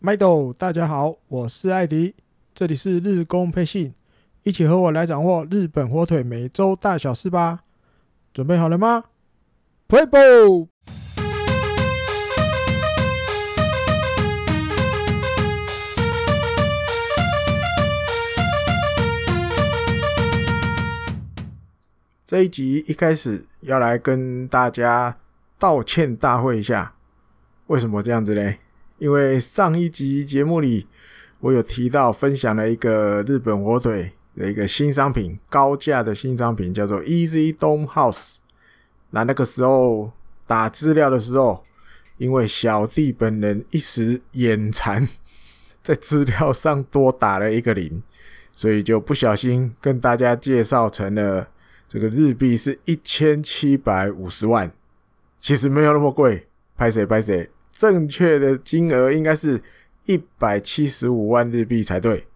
[0.00, 2.14] 麦豆，大家好，我是艾迪，
[2.54, 3.92] 这里是日工配信，
[4.44, 7.64] 一起和我来掌握日本火腿每周大小事吧。
[8.32, 9.06] 准备好了吗
[9.88, 10.68] ？Play ball！
[22.24, 25.18] 这一集一开始要来跟大家
[25.58, 26.94] 道歉大会一下，
[27.66, 28.60] 为什么这样子嘞？
[28.98, 30.86] 因为上一集节目里，
[31.38, 38.38] 我有提到分享了一个日本火腿的一个新商品，高价的新商品，叫做 Easy Dome House。
[39.10, 40.12] 那那个时候
[40.48, 41.64] 打资料的时候，
[42.16, 45.08] 因为小弟本人一时眼馋，
[45.80, 48.02] 在资料上多打了一个零，
[48.50, 51.48] 所以就不小心跟大家介绍成了
[51.86, 54.72] 这个日币是一千七百五十万，
[55.38, 57.48] 其实没有那么贵，拍谁拍谁。
[57.78, 59.62] 正确的金额应该是
[60.06, 62.26] 一百七十五万日币才对。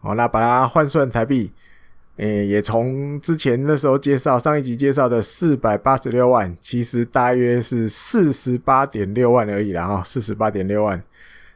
[0.00, 1.52] 好，那把它换算台币，
[2.16, 9.86] 诶，也从之前那时候介绍上一集介绍的四百八十六万，其实大约是四十八点六万而已啦。
[9.86, 11.00] 哈，四十八点六万，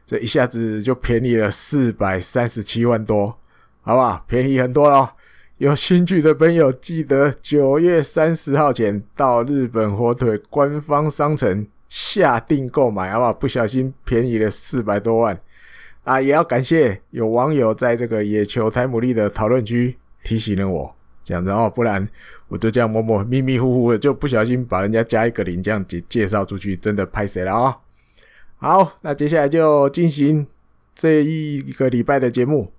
[0.05, 3.37] 这一下子就便宜了四百三十七万多，
[3.81, 4.23] 好不好？
[4.29, 5.09] 便宜很多咯。
[5.57, 11.67] 有兴趣的朋友，记得九月三十号前到日本火腿官方商城。
[11.89, 13.33] 下定购买，好不好？
[13.33, 15.37] 不小心便宜了四百多万
[16.03, 16.21] 啊！
[16.21, 22.07] 也要感谢有网友在这个野球台姆利的讨论区提醒了我，这样子哦，不然
[22.47, 27.77] 我就这样默默迷迷糊糊的就不小心把人家加一个零这样介介绍出去，真的拍谁了啊！
[28.57, 30.45] 好，那接下来就进行
[30.93, 32.71] 这一个礼拜的节目，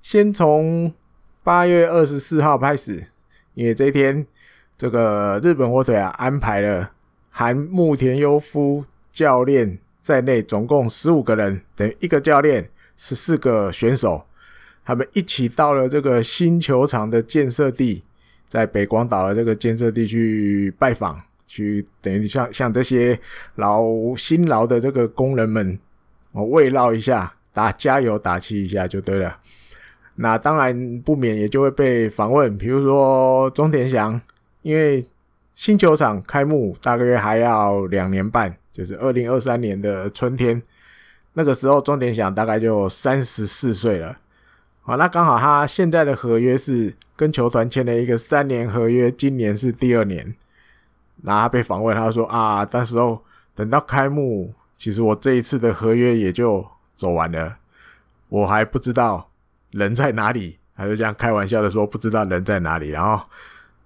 [0.00, 0.94] 先从
[1.42, 3.08] 八月二十四号开始，
[3.54, 4.24] 因为这一天
[4.78, 6.92] 这个日本火腿啊安排了。
[7.36, 14.24] 含木田优夫教练在内，总共十五个人，等于一个教练，十四个选手，
[14.84, 18.04] 他们一起到了这个新球场的建设地，
[18.46, 23.18] 在北广岛的这个建设地去拜访，去等于像像这些
[23.56, 23.82] 劳
[24.16, 25.76] 辛劳的这个工人们，
[26.30, 29.36] 哦慰劳一下，打加油打气一下就对了。
[30.14, 34.20] 那当然不免也就会被访问，比如说中田翔，
[34.62, 35.04] 因为。
[35.54, 40.60] 新球场开幕大约还要两年半，就是二零二三年的春天。
[41.34, 44.16] 那个时候，中田翔大概就三十四岁了。
[44.82, 50.34] 好，那刚好他现在的合约是跟球团签了一个三年合约，今年是第二年。
[51.22, 53.22] 那他被访问，他说啊，到时候
[53.54, 56.66] 等到开幕，其实我这一次的合约也就
[56.96, 57.58] 走完了，
[58.28, 59.30] 我还不知道
[59.70, 60.58] 人在哪里。
[60.76, 62.88] 他就这样开玩笑的说，不知道人在哪里。
[62.90, 63.24] 然后，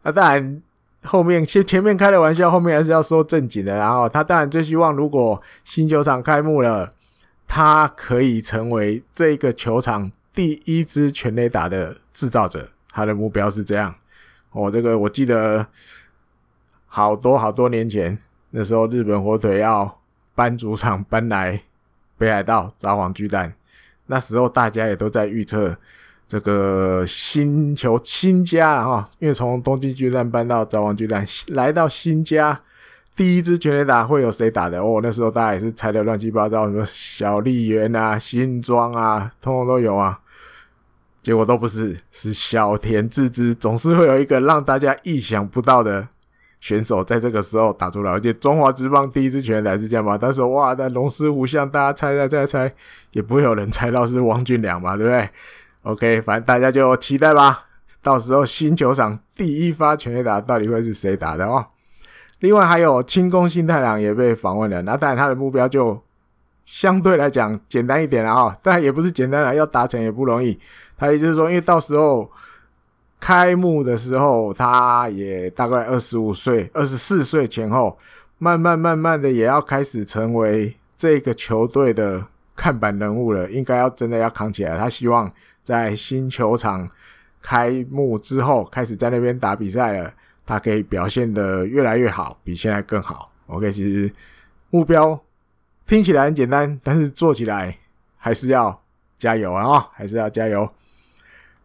[0.02, 0.62] 那当然。
[1.08, 3.74] 后面前前面开的玩笑，后面还是要说正经的。
[3.76, 6.90] 然后他当然最希望，如果新球场开幕了，
[7.46, 12.68] 他可以成为这个球场第一支全垒打的制造者。
[12.92, 13.94] 他的目标是这样。
[14.50, 15.66] 哦，这个我记得
[16.86, 18.18] 好多好多年前，
[18.50, 20.00] 那时候日本火腿要
[20.34, 21.62] 搬主场搬来
[22.18, 23.54] 北海道札幌巨蛋，
[24.06, 25.78] 那时候大家也都在预测。
[26.28, 32.60] 这个新球新家了哈，因为从东京巨蛋搬到札幌巨蛋，来到新家，
[33.16, 34.78] 第一支全垒打会有谁打的？
[34.78, 40.20] 哦，那时候大家也是猜的乱七八糟，什么小笠原啊、新庄啊，通通都有啊。
[41.22, 46.08] 结果都不是，是小田智之，总是会有一个让大家意想不到的
[46.60, 48.10] 选手在这个时候打出来。
[48.10, 50.16] 而且中华之棒第一支全垒打是这样吧？
[50.16, 52.74] 但是哇，那龙狮虎象，大家猜猜猜猜，
[53.12, 55.28] 也不会有人猜到是王俊良嘛，对不对
[55.82, 57.64] ？OK，反正大家就期待吧。
[58.00, 61.66] 到时候新球场第一发全垒打到底会是谁打的哦？
[62.38, 66.00] 另外还有清宫幸太郎也被访问了，那当然他的目标就
[66.64, 68.56] 相对来讲简单一点了啊。
[68.62, 70.58] 当然也不是简单了，要达成也不容易。
[70.96, 72.30] 他意思是说，因为到时候
[73.18, 77.98] 开幕的时候，他也大概二十五岁、二十四岁前后，
[78.38, 82.24] 慢慢慢慢的也要开始成为这个球队的
[82.54, 84.78] 看板人物了，应该要真的要扛起来。
[84.78, 85.30] 他希望。
[85.68, 86.88] 在新球场
[87.42, 90.10] 开幕之后，开始在那边打比赛了，
[90.46, 93.30] 他可以表现得越来越好，比现在更好。
[93.48, 94.10] OK，其实
[94.70, 95.22] 目标
[95.86, 97.76] 听起来很简单，但是做起来
[98.16, 98.82] 还是要
[99.18, 99.90] 加油啊！
[99.92, 100.66] 还是要加油。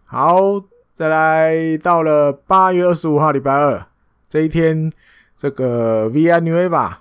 [0.04, 0.62] 好，
[0.94, 3.88] 再来到了八月二十五号礼拜二
[4.28, 4.92] 这一天，
[5.38, 6.98] 这个 Via Nueva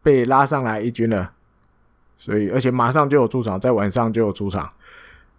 [0.00, 1.32] 被拉上来一军了，
[2.16, 4.70] 所以而且马上就有出场，在晚上就有出场。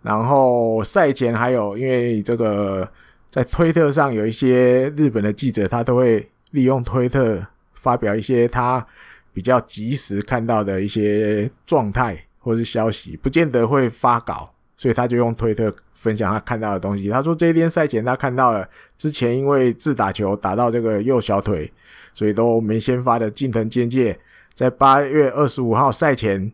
[0.08, 2.90] 然后赛前还有，因为这个
[3.30, 8.88] 在推特上有一些日本的记者，他都会利用推特发表一些他
[9.34, 17.10] 比较及时看到的一些状态，或是消息，不见得会发稿，所以他就用推特分享他看到的东西。
[17.10, 18.66] 他说这一天赛前他看到了
[18.98, 21.70] 之前因为自打球打到这个右小腿，
[22.14, 24.18] 所以都没先发的近藤健介，
[24.54, 26.50] 在八月二十五号赛前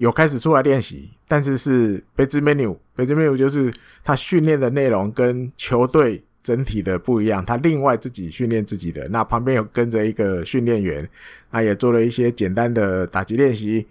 [0.00, 3.70] 有开始出来练习，但是是 base menu，base menu 就是
[4.02, 9.06] 他训练的内容跟球队整体的不一样，他另外自己训练自己的。
[9.10, 11.06] 那旁边有跟着一个训练员，
[11.52, 13.86] 他也做了一些简单的打击练习。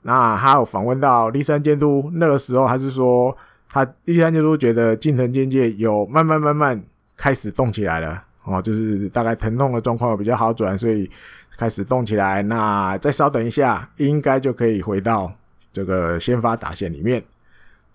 [0.00, 3.36] 那他有访问到立山监督，那个时候还是说，
[3.68, 6.82] 他立山监督觉得近藤健介有慢慢慢慢
[7.18, 11.10] 开始动起来了哦，就是大概疼痛的状况比较好转，所以
[11.58, 12.40] 开始动起来。
[12.40, 15.30] 那再稍等一下，应该就可以回到
[15.72, 17.22] 这个先发打线里面。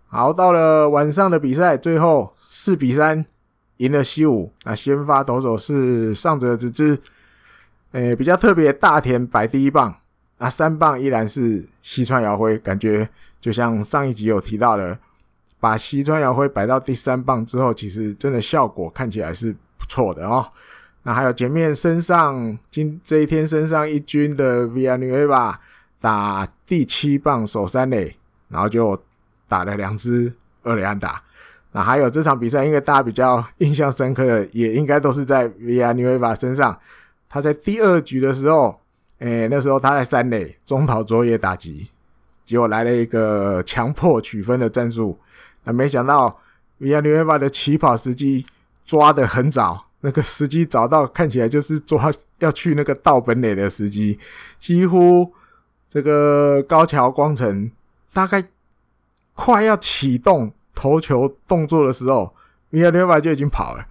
[0.07, 3.25] 好，到了晚上的比赛，最后四比三
[3.77, 4.51] 赢了西武。
[4.63, 6.98] 那先发投手是上泽直之，
[7.92, 9.95] 诶，比较特别，大田摆第一棒。
[10.38, 13.10] 那三棒依然是西川遥辉，感觉
[13.42, 14.98] 就像上一集有提到的，
[15.60, 20.45] 把西川遥辉摆到第三棒之后，其实真的效果看起来是不错的哦。
[21.04, 25.56] 那还有前面身上今这一天身上一军的 Via Nueva
[26.06, 28.16] 打第七棒守三垒，
[28.50, 29.02] 然后就
[29.48, 30.31] 打了两支
[30.62, 31.24] 二垒安打。
[31.72, 36.80] 那还有这场比赛，应该大家比较印象深刻的，也应该都是在 Villanueva 身上，
[37.28, 38.80] 他在第二局的时候。
[39.19, 41.88] 诶、那时候他在三垒中岛卓也打击，
[42.44, 45.18] 结果来了一个强迫取分的战术。
[45.63, 46.42] 那没想到
[46.81, 48.46] ，Villanueva 的起跑时机
[48.86, 54.19] 抓得很早，那个时机找到看起来就是抓要去那个盗本垒的时机，
[54.60, 55.31] 几乎
[55.89, 57.71] 这个高桥光成
[58.13, 58.43] 大概
[59.33, 62.35] 快要启动投球动作的时候
[62.71, 63.85] ，Villanueva 就已经跑了。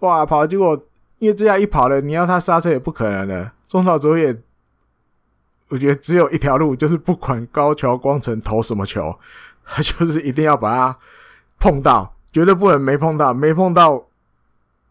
[0.00, 0.84] 哇，跑结果
[1.18, 3.52] 因为这样一跑了，你要他刹车也不可能的。
[3.66, 4.40] 中岛卓也，
[5.68, 9.18] 我觉得只有一条路，就是不管高桥光成投什么球，
[9.64, 10.98] 他就是一定要把它
[11.58, 14.06] 碰到，绝对不能没碰到，没碰到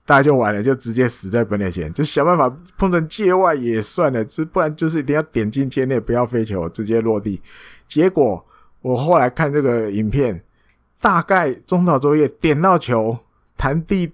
[0.08, 7.42] 大家就完了，就直接死在本垒前，就想办法碰成界外也算了，就不然就是一定要点进界内，不要飞球直接落地。
[7.86, 8.46] 结果
[8.82, 10.42] 我后来看这个影片，
[11.02, 13.18] 大概中岛作业点到球，
[13.58, 14.14] 弹第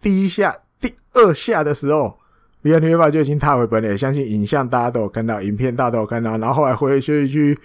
[0.00, 2.18] 第一下、第二下的时候。
[2.64, 6.38] Villanueva 就已经踏回本垒，相信影像大家都有看到，影片大家都有看到。
[6.38, 7.58] 然后后来回休息区，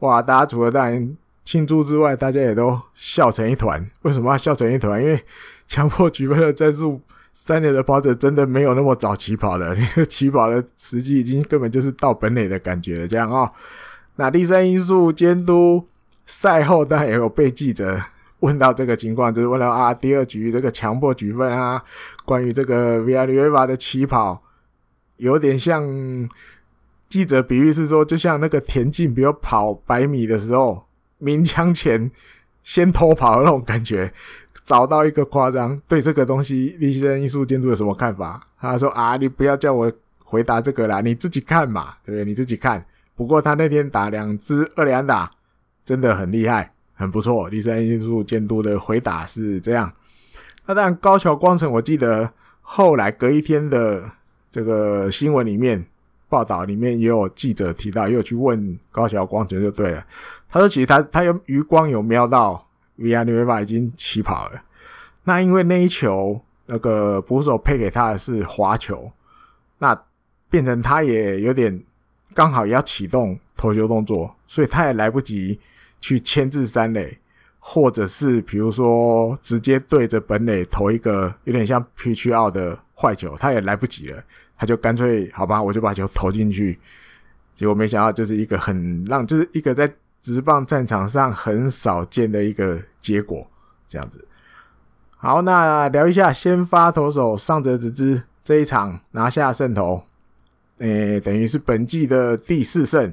[0.00, 3.86] 哇，大家除了当然庆祝之外，大家也都笑成一团。
[4.02, 5.00] 为什么要笑成一团？
[5.00, 5.22] 因为
[5.68, 7.00] 强迫举分的战术，
[7.42, 13.08] 三年的跑者真的没有那么早起跑的，那 个起跑的时机已经根本就是到本垒的感觉了。
[13.08, 13.52] 这样啊、哦，
[14.16, 15.86] 那第三因素监督
[16.26, 17.98] 赛后当然也有被记者。
[18.40, 21.82] 问到这个情况，就是问到啊，第二局这个强迫举分啊，
[22.24, 24.42] 关于这个 V R V R 的起跑，
[25.18, 26.28] 有点像
[27.06, 30.86] 记者比喻是说，就像那个田径，比如跑百米的时候，
[31.18, 32.10] 鸣枪前
[32.62, 34.14] 先偷跑的那种感觉，
[34.64, 35.80] 找到一个夸张。
[35.88, 38.40] 对这个东西，立山因素监督有什么看法？
[38.60, 39.92] 他说啊，你不要叫我
[40.24, 42.24] 回答这个啦，你自己看嘛，对不对？
[42.24, 42.84] 你自己看。
[43.14, 45.30] 不过他那天打两支二连打，
[45.84, 46.72] 真的很厉害。
[46.94, 49.90] 很不错，立山因素监督的回答是这样。
[50.66, 52.30] 那当然，高桥光成，我记得
[52.60, 54.04] 后来隔一天的
[54.50, 55.82] 这个新闻里面
[56.28, 60.04] 报道里面也有记者提到，也有去问高桥光成就对了。
[60.50, 62.68] 他说，其实他他有余光有瞄到
[63.00, 64.62] vr 六百八已经起跑了。
[65.24, 69.10] 那因为那一球那个捕手配给他的是滑球，
[69.78, 70.00] 那
[70.48, 71.82] 变成他也有点
[72.34, 75.58] 刚好也要启动投球动作，所以他也来不及。
[76.02, 77.18] 去牵制三垒，
[77.58, 84.24] 或者是比如说直接对着本垒投一个有点像 pitch out 的坏球，他也来不及了，
[84.56, 86.78] 他就干脆好吧，我就把球投进去。
[87.54, 89.92] 结果没想到就是一个很让，就是一个在
[90.22, 93.46] 直棒战场上很少见的一个结果，
[93.88, 94.26] 这样子。
[95.16, 100.04] 好，那聊一下先发投手上泽直之这一场拿下胜投，
[100.78, 103.12] 诶、等于是本季的第四胜。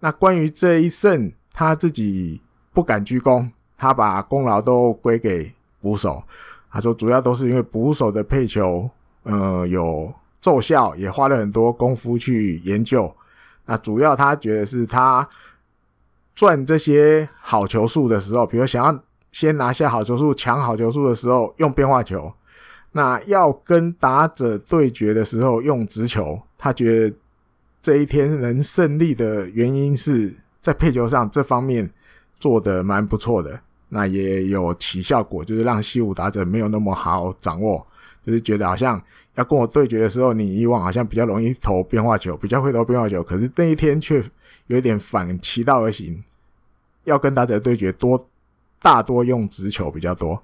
[0.00, 1.32] 那关于这一胜。
[1.54, 2.40] 他自己
[2.72, 6.24] 不敢居功，他把功劳都归给捕手。
[6.70, 8.88] 他说，主要都是因为捕手的配球，
[9.24, 13.14] 呃，有奏效，也花了很多功夫去研究。
[13.66, 15.28] 那主要他觉得是他
[16.34, 22.32] 赚这些好球数的时候，比如想要先拿下好球数、抢好球数的时候，用变化球；
[22.92, 26.40] 那要跟打者对决的时候，用直球。
[26.58, 27.16] 他觉得
[27.80, 30.34] 这一天能胜利的原因是。
[30.62, 31.90] 在配球上这方面
[32.38, 33.58] 做得蛮不错的，
[33.88, 37.84] 那也有起效果，就是让西武打者没有那么好掌握，
[38.24, 39.02] 就是觉得好像
[39.34, 44.22] 要跟我对决的时候，你以往好像比较容易投变化球，比较会投变化球，可是那一天却
[44.72, 46.24] 有点反其道而行，
[47.04, 48.28] 要跟打者对决多
[48.80, 50.42] 大多用直球比较多。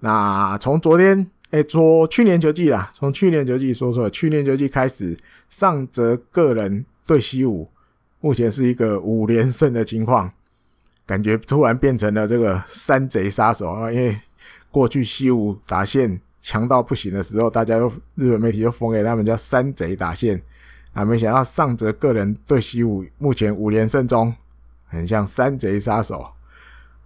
[0.00, 5.18] 那从昨天，哎，说去年球季啦，从去年球季说说，去年球季开始，
[5.48, 7.70] 上泽个人对西武，
[8.20, 10.30] 目前是一个五连胜的情况，
[11.06, 13.90] 感觉突然变成了这个山贼杀手啊！
[13.90, 14.20] 因为
[14.70, 20.42] 过去西武打线强到不行的时候，大家又日本媒体就封给他们叫山贼打线
[20.94, 24.32] 啊，没想到上泽个人对西武目前五连胜中，
[24.86, 26.26] 很像山贼杀手。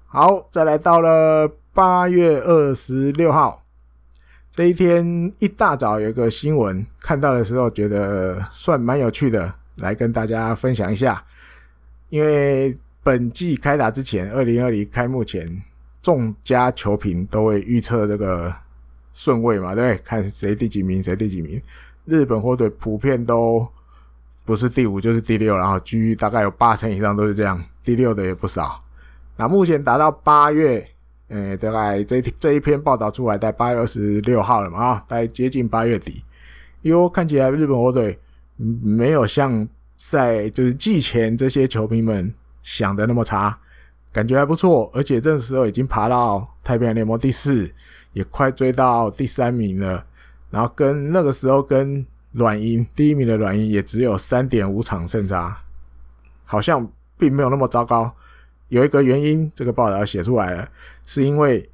[0.07, 3.65] 好，再来到了八月二十六号。
[4.51, 11.25] 这一天一大早有个新闻看到的时候，觉得算蛮有趣的，来跟大家分享一下。
[12.09, 15.63] 因为本季开打之前，二零二零开幕前，
[16.03, 18.55] 众家球评都会预测这个
[19.15, 20.03] 顺位嘛，对不对？
[20.05, 21.63] 看谁第几名，谁第几名。
[22.05, 23.69] 日本火腿普遍都
[24.49, 28.83] 不是第五就是第六，然后居大概有八成以上都是这样，第六的也不少。
[29.37, 30.89] 那目前达到八月。
[31.31, 36.25] 呃，大概这这一篇报道出来，在八月二十六号了嘛，啊，大概接近八月底，
[36.81, 38.19] 因为看起来日本火腿
[38.57, 43.59] 没有像在就是季前这些球迷们想的那么差，
[44.11, 47.71] 感觉还不错，而且这个时候已经爬到太平洋联盟第四，
[48.15, 50.07] 也快追到第三名了，
[50.49, 55.63] 然后跟那个时候跟软银第一名的软银也只有三点五场胜差，
[56.45, 58.13] 好像并没有那么糟糕。
[58.69, 60.69] 有一个原因，这个报道写出来了，
[61.07, 61.69] 是因为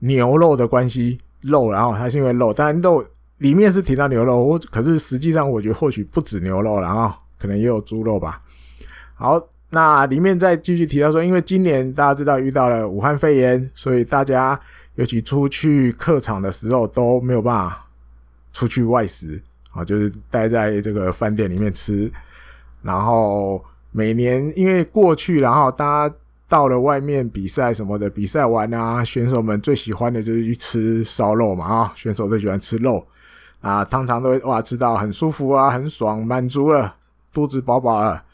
[0.00, 3.04] 牛肉的关系，肉，然后它是因为肉，当然肉
[3.38, 8.42] 里面是提到牛肉，我可是实际上我觉得或许不止牛肉，然后 可能也有猪肉吧。
[9.14, 9.40] 好，
[9.70, 14.60] 那里面再继续提到说，因为今年大家知道遇到了武汉肺炎，所以大家
[14.96, 17.86] 尤其出去客场的时候都没有办法
[18.52, 19.40] 出去外食
[19.72, 22.10] 啊，就是待在这个饭店里面吃，
[22.82, 26.14] 然后每年因为过去，然后大家。
[26.50, 33.06] 到了外面比赛什么的，比赛完啊，选手们最喜欢的就是去吃烧肉嘛啊，选手最喜欢吃肉
[33.60, 36.96] 啊，通常都会哇吃到很舒服啊，很爽，满足了，
[37.32, 38.24] 肚子饱饱了，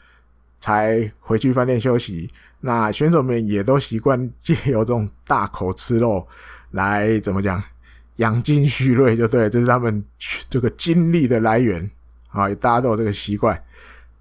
[0.59, 2.27] 才回去饭店休息。
[2.61, 6.25] 那选手们也都习惯借由这种大口吃肉
[6.71, 7.61] 来怎么讲，
[8.17, 10.03] 养精蓄锐，就对，这是他们
[10.49, 11.89] 这个精力的来源
[12.29, 13.59] 啊，大家都有这个习惯。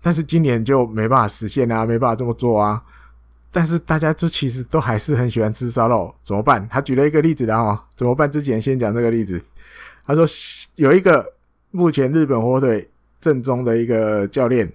[0.00, 2.82] 但是今年就没办法实现啊，没办法这么做啊。
[3.50, 6.68] 但是大家就其实都还是很喜欢吃烧肉，怎么办？
[6.68, 8.30] 他举了一个例子的哈，怎么办？
[8.30, 9.42] 之前先讲这个例子，
[10.04, 10.26] 他说
[10.74, 11.32] 有一个
[11.70, 12.88] 目前日本火腿
[13.18, 14.70] 正宗的一个教练，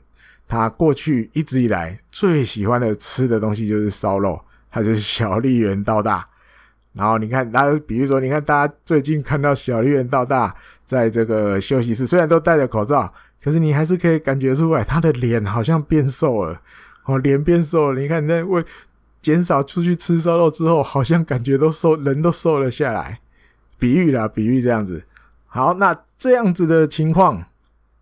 [0.48, 6.28] 他过去一直以来最喜欢的吃的东西就是烧肉，他就是小笠原到大。
[6.94, 16.62] 然后你看，大家比如说，你看大家最近看到小绿人到大在这个休息室，虽然都戴着口罩，可是你还是可以感觉出来他的脸好像变瘦了。
[17.06, 18.64] 哦，脸变瘦了，你看你在为
[19.22, 23.20] 减少出去吃烧肉之后，好像感觉都瘦，人都瘦了下来。
[23.80, 25.04] 比喻啦，比喻这样子。
[25.48, 27.44] 好，那这样子的情况，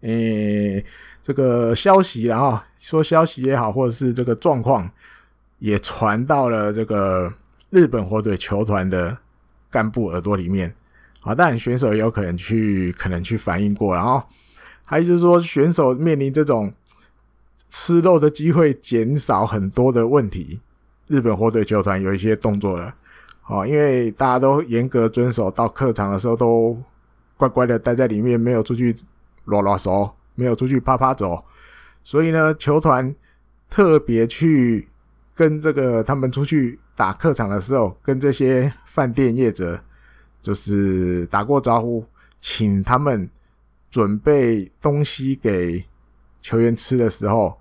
[0.02, 0.84] 诶、
[1.22, 4.90] 这个消息，然后说消息也好，或者是这个状况，
[5.60, 7.32] 也传到了这个
[7.70, 9.18] 日本火腿球团的
[9.70, 10.76] 干部耳朵里面。
[11.20, 14.24] 好，但选手也有可能去，可能去反映过，然后
[14.86, 16.74] 还就是说，选手面临这种。
[17.72, 20.60] 吃肉的机会减少很多的问题，
[21.06, 22.96] 日本火腿球团有一些动作了，
[23.46, 26.76] 哦，因为大家都严格遵守，到客场的时候都
[27.38, 28.96] 乖乖的待在里面，没有出去
[29.46, 31.46] 啰啰嗦，没有出去趴趴走，
[32.04, 33.14] 所以呢，球团
[33.70, 34.89] 特别去
[35.40, 39.82] 跟这个他们出去打客场的时候，跟这些饭店业者
[40.42, 42.04] 就是打过招呼，
[42.42, 43.30] 请他们
[43.90, 45.86] 准备东西给
[46.42, 47.58] 球员吃的时候。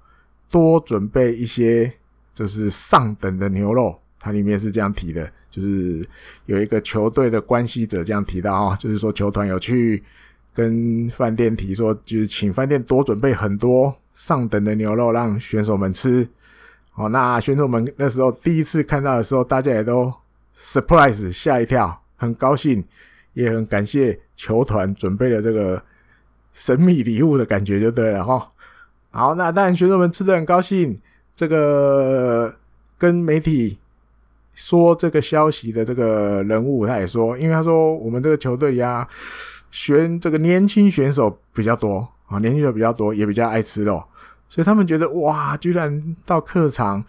[0.51, 1.93] 多准备一些，
[2.35, 4.01] 就是上等的牛肉。
[4.19, 6.05] 它里面是这样提的，就是
[6.47, 10.03] 有一个球队的关系者这样提到啊，就是说球团有去
[10.53, 16.29] 跟饭店提说，就是请饭店多准备很多上等的牛肉让选手们吃。
[16.99, 20.13] 哦，那选手们那时候第一次看到的时候，大家也都
[20.59, 22.85] surprise 吓一跳，很高兴，
[23.35, 25.81] 也很感谢球团准备了这个
[26.53, 28.51] 神秘礼物的感觉就对了哈。
[29.11, 30.99] 好，那当然，选手们吃得很高兴。
[31.37, 32.53] 这个
[32.99, 33.79] 跟媒体
[34.55, 39.07] 说这个消息的这个人物，他也说，因为他说我们这个球队呀，
[39.71, 44.03] 选这个年轻选手比较多啊，年轻选手比较多，也比较爱吃肉，
[44.49, 47.05] 所以他们觉得哇，居然到客场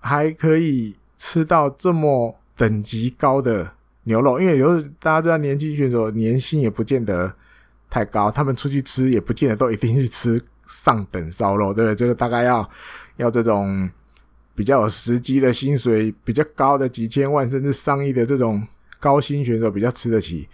[0.00, 3.72] 还可以吃到这么等级高的
[4.04, 7.34] 牛肉，因为有时候大家知道年轻选手年薪也不见得
[7.90, 10.42] 太高，他们出去吃也不见得都一定去吃。
[10.70, 11.94] 上等烧肉，对不对？
[11.94, 12.70] 这个大概要
[13.16, 13.88] 要这种
[14.54, 18.68] 比较有时机的薪水比较高的几千万甚至上亿的这种
[19.00, 20.46] 高薪选手比较吃得起，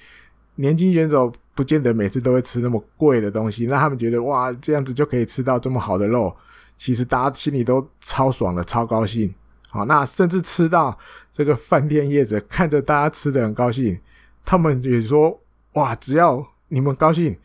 [0.54, 3.66] 年轻选手不见得每次都会吃那么贵的东西。
[3.66, 6.34] 那他们觉得哇，这样子就可以吃到这么好的肉，
[6.76, 9.32] 其实大家心里都超爽的，超高兴。
[9.68, 10.96] 好，那甚至吃到
[11.32, 13.98] 这个饭店业者看着大家吃的很高兴，
[14.44, 15.40] 他们也说
[15.72, 17.36] 哇，只要你们高兴，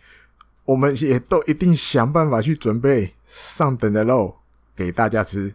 [0.66, 4.36] 我们也都一定想办法去准备上等的肉
[4.76, 5.54] 给大家吃。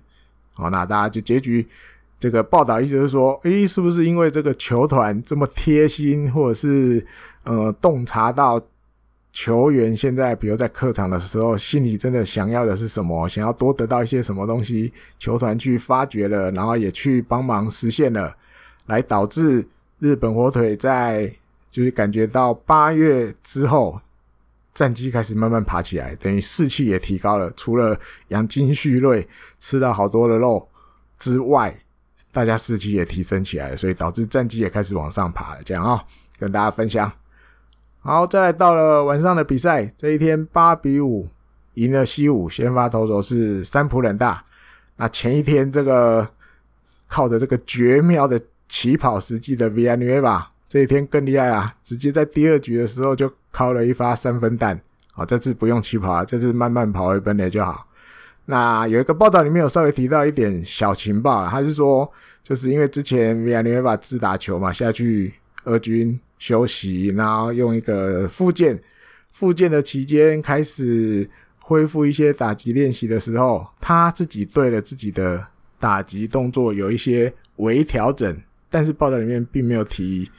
[0.55, 1.69] 好，那大家就结局
[2.25, 7.07] 这个报道意思是说，诶，是不是因为这个球团这么贴心，或者是
[7.43, 8.59] 呃洞察到
[9.31, 18.35] 球员现在比如在客场的时候，心里真的想要的是什么，想要多得到一些什么东西，球团去发掘了，然后也去帮忙实现了，
[18.87, 19.62] 来导致
[19.99, 21.31] 日本火腿在
[21.69, 24.00] 就是感觉到八月之后。
[24.73, 27.52] 战绩开始慢慢爬起来，等于士气也提高了。
[27.54, 27.97] 除了
[28.28, 29.28] 养精蓄锐、
[29.61, 30.66] 吃到好多的肉
[31.16, 31.78] 之外，
[32.35, 35.61] 大家士气也提升起来了，所以导致战绩也开始往上爬了。
[35.64, 36.05] 这样啊、哦，
[36.38, 37.11] 跟大家分享。
[38.00, 41.29] 好，再来到了晚上的比赛，这一天八比五
[41.75, 44.45] 赢了西武，先发投手是三浦冷大。
[44.97, 46.29] 那前一天这个
[47.07, 48.38] 靠着这个绝妙的
[48.69, 53.33] 起跑时机的 Vianueva，这一天更厉害啊，直接在第二局的时候就。
[53.57, 54.81] 敲了一发三分弹，
[55.12, 57.87] 好，这次不用起跑啊，这次慢慢跑回本垒就好。
[58.47, 62.11] 那有一个报道里面有稍微提到一点小情报，他是说，
[62.43, 65.35] 就是因为之前 Villanueva 自打球嘛，下去
[65.65, 68.79] 俄军休息，然后用一个复健，
[69.33, 75.47] 复健的期间开始恢复一些打击练习的时候，他自己对了自己的
[75.79, 78.37] 打击动作有一些微调整，
[78.69, 80.31] 但是报道里面并没有提。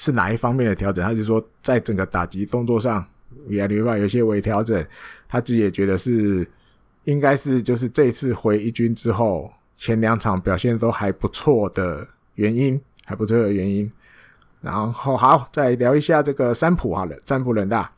[0.00, 1.04] 是哪一方面的调整？
[1.04, 3.04] 他是说，在整个打击动作上，
[3.48, 4.86] 也另外有些微调整。
[5.28, 6.46] 他自己也觉得是，
[7.04, 13.90] 应该是就是这次回一军之后，前两场表现都还不错的原因，还不错的原因。
[14.60, 17.92] 然后好，再聊一下这个三浦好了，三浦人大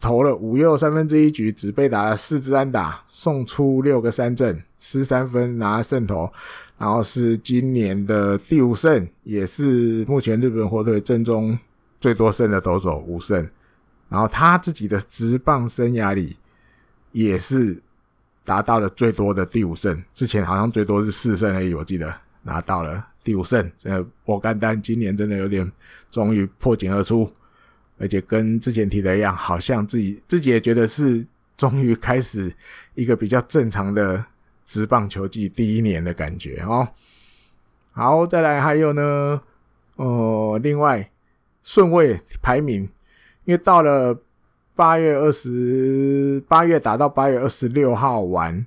[0.00, 6.32] 投了五又三分之一局，只被打了四支安打，送出六个三振，失三分，拿胜投。
[6.78, 11.58] 然后是今年的第五胜，也是目前日本火腿阵中
[12.00, 13.48] 最多胜的投手，五胜。
[14.08, 16.36] 然后他自己的职棒生涯里
[17.10, 17.82] 也是
[18.48, 22.12] 达到了最多的第五胜，之前好像最多是四胜而已，我记得
[22.44, 23.70] 拿到了第五胜。
[23.76, 25.70] 这我干单今年真的有点
[26.10, 27.30] 终于破茧而出，
[27.98, 31.26] 而且跟之前提的一样，好像自己自己也觉得是
[31.58, 32.50] 终于开始
[32.94, 34.24] 一个比较正常的。
[34.68, 36.86] 职棒球季第一年的感觉哦，
[37.92, 39.40] 好，再来还有呢，
[39.96, 41.10] 呃，另外
[41.62, 42.82] 顺位排名，
[43.46, 44.14] 因为到了
[44.78, 48.64] 八月二十八月打到八月二十六号完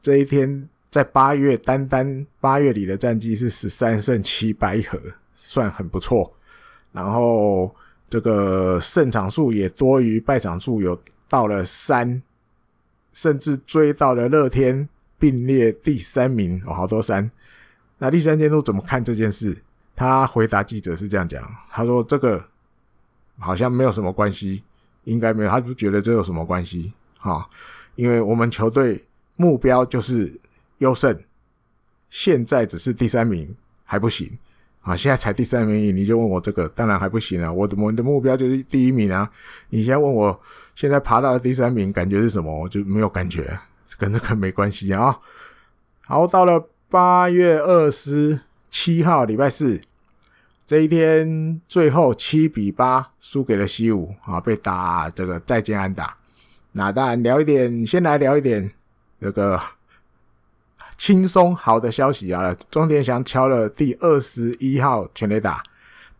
[0.00, 4.96] 这一天，在八月单单八月里的战绩是十三胜七败一和，
[5.34, 6.32] 算很不错。
[6.92, 7.74] 然后
[8.08, 10.96] 这个胜场数也多于败场数，有
[11.28, 12.22] 到了三，
[13.12, 14.88] 甚至追到了乐天。
[15.18, 17.30] 并列第三名，哦，好多三。
[17.98, 19.54] 那第三监督怎么看这件事？
[19.94, 22.42] 他回答记者是这样讲：他说这个
[23.38, 24.62] 好像没有什么关系，
[25.10, 27.48] 应该没有，他不觉得这有什么关系，哈，
[27.96, 29.04] 因为我们球队
[29.36, 30.32] 目标就是
[30.78, 31.18] 优胜，
[32.08, 34.38] 现在只是第三名还不行，
[34.82, 39.30] 啊，现在才第三名，你就问我这个，当然还不行啊，我的我们的目标就是第一名啊，
[39.70, 40.40] 你现在问我
[40.74, 42.62] 现在爬到第三名感觉是什么？
[42.62, 43.58] 我就没有感觉。
[43.98, 45.18] 跟这个没关系啊。
[46.06, 49.80] 好，到了八月二十七号，礼拜四
[50.70, 56.16] 这一天，最后七比八输给了西武啊，被打这个再见安打。
[56.70, 58.70] 那当然聊一点，先来聊一点
[59.20, 59.60] 这个
[60.96, 62.56] 轻松好的消息啊。
[62.70, 65.60] 钟田祥敲了第二十一号全垒打，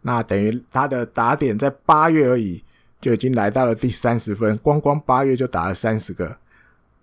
[0.02, 2.64] 那等于他的打点在八月而已
[3.00, 6.38] 就已经来到了第三十分，光光八月就打了三十个。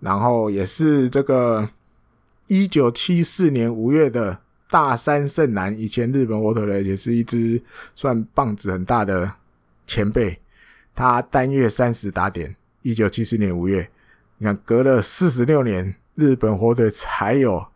[0.00, 1.70] 然后也是这个
[2.46, 7.62] 一九七四年五月的大山胜男，以前日本火腿的也是一支
[7.94, 9.32] 算棒子很大的
[9.86, 10.40] 前辈，
[10.94, 12.54] 他单月三十打点。
[12.82, 13.90] 一九七四年五月，
[14.36, 17.66] 你看隔了四十六年，日本火腿才有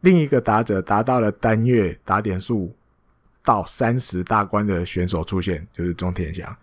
[0.00, 2.74] 另一个打者达到了单月打点数
[3.42, 6.56] 到三十大关的选手出现，就是钟田祥。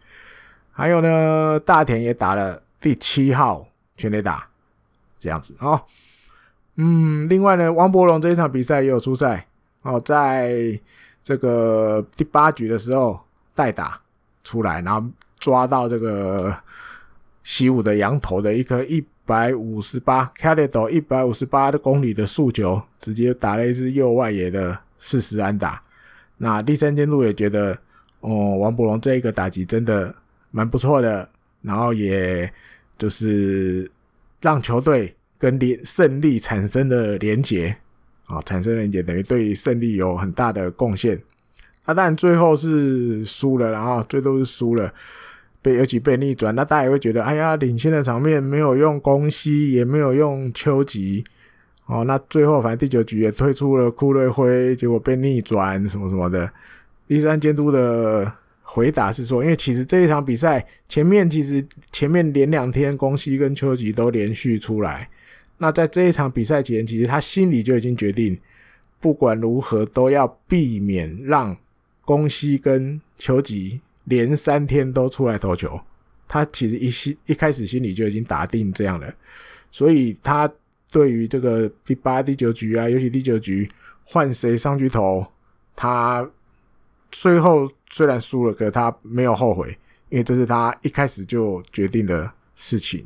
[0.72, 3.68] 还有呢，大田也打了第七号。
[4.00, 4.48] 全垒打
[5.18, 5.84] 这样子哦，
[6.78, 9.48] 嗯，另外呢，王柏融这一场比赛也有出赛
[9.82, 10.80] 哦，在
[11.24, 13.20] 这个第八局的时候
[13.56, 14.00] 代打
[14.44, 15.10] 出来，然后
[15.40, 16.56] 抓到这个
[17.44, 25.82] 习武的羊头的一颗一百五十八，Caldo 一百五十八的公里的速球，直接打了一支右外野的四十安打。
[26.38, 27.78] 那第三监督也觉得，
[28.20, 30.14] 哦，王柏融这一个打击真的
[30.52, 31.28] 蛮不错的，
[31.64, 32.54] 然后也
[32.98, 33.90] 就是
[34.40, 37.78] 让球队跟连胜利产生了连结，
[38.26, 41.22] 啊，产生连结等于对胜利有很大的贡献。
[41.86, 44.94] 那当然最后是输了，然后最后是输了。
[45.60, 51.26] 被尤其被逆转，那大家也会觉得，哎呀，领先的场面没有用宫西，也没有用秋吉，
[51.88, 56.50] 哦，那最后反正第九局也推出了库瑞辉，结果被逆转什么什么的。
[57.08, 65.10] 第三监督的回答是说，因为其实这一场比赛前面其实前面连两天宫西跟秋吉都连续出来，
[65.58, 68.40] 那在这一场比赛前，其实他心里就已经决定，
[69.00, 71.58] 不管如何都要避免让
[72.04, 73.82] 宫西跟球吉。
[74.10, 75.82] 连三天都出来投球，
[76.30, 79.14] 他其实一心一开始心里就已经打定这样了，
[79.70, 80.50] 所以他
[80.90, 83.70] 对于这个第八、第九局啊，尤其第九局
[84.06, 85.28] 换谁上去投，
[85.76, 86.26] 他
[87.12, 93.06] 最后虽然输了，可他没有后悔，因为这是他一开始就决定的事情。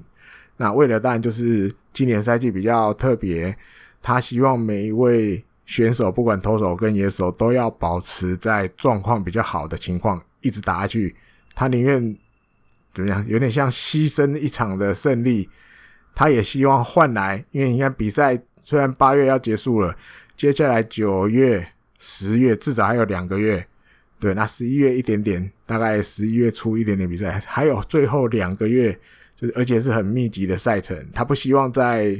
[0.57, 3.55] 那为了当然就是今年赛季比较特别，
[4.01, 10.21] 他希望每一位选手，不管投手跟野手，都要保持在状况比较好的情况。
[10.41, 11.15] 一直打下去，
[11.53, 12.17] 他宁愿
[12.93, 13.23] 怎么样？
[13.27, 15.49] 有点像牺牲一场的胜利，
[16.15, 17.45] 他也希望换来。
[17.51, 19.95] 因为你看比赛虽然八月要结束了，
[20.35, 21.67] 接下来九月、
[21.99, 23.67] 十月至少还有两个月。
[24.19, 28.99] 对，那十一月一点点，大概十一月初一点点比赛，还有最后两个月，
[29.41, 30.95] 就是而且是很密集的赛程。
[31.11, 32.15] 他不希望在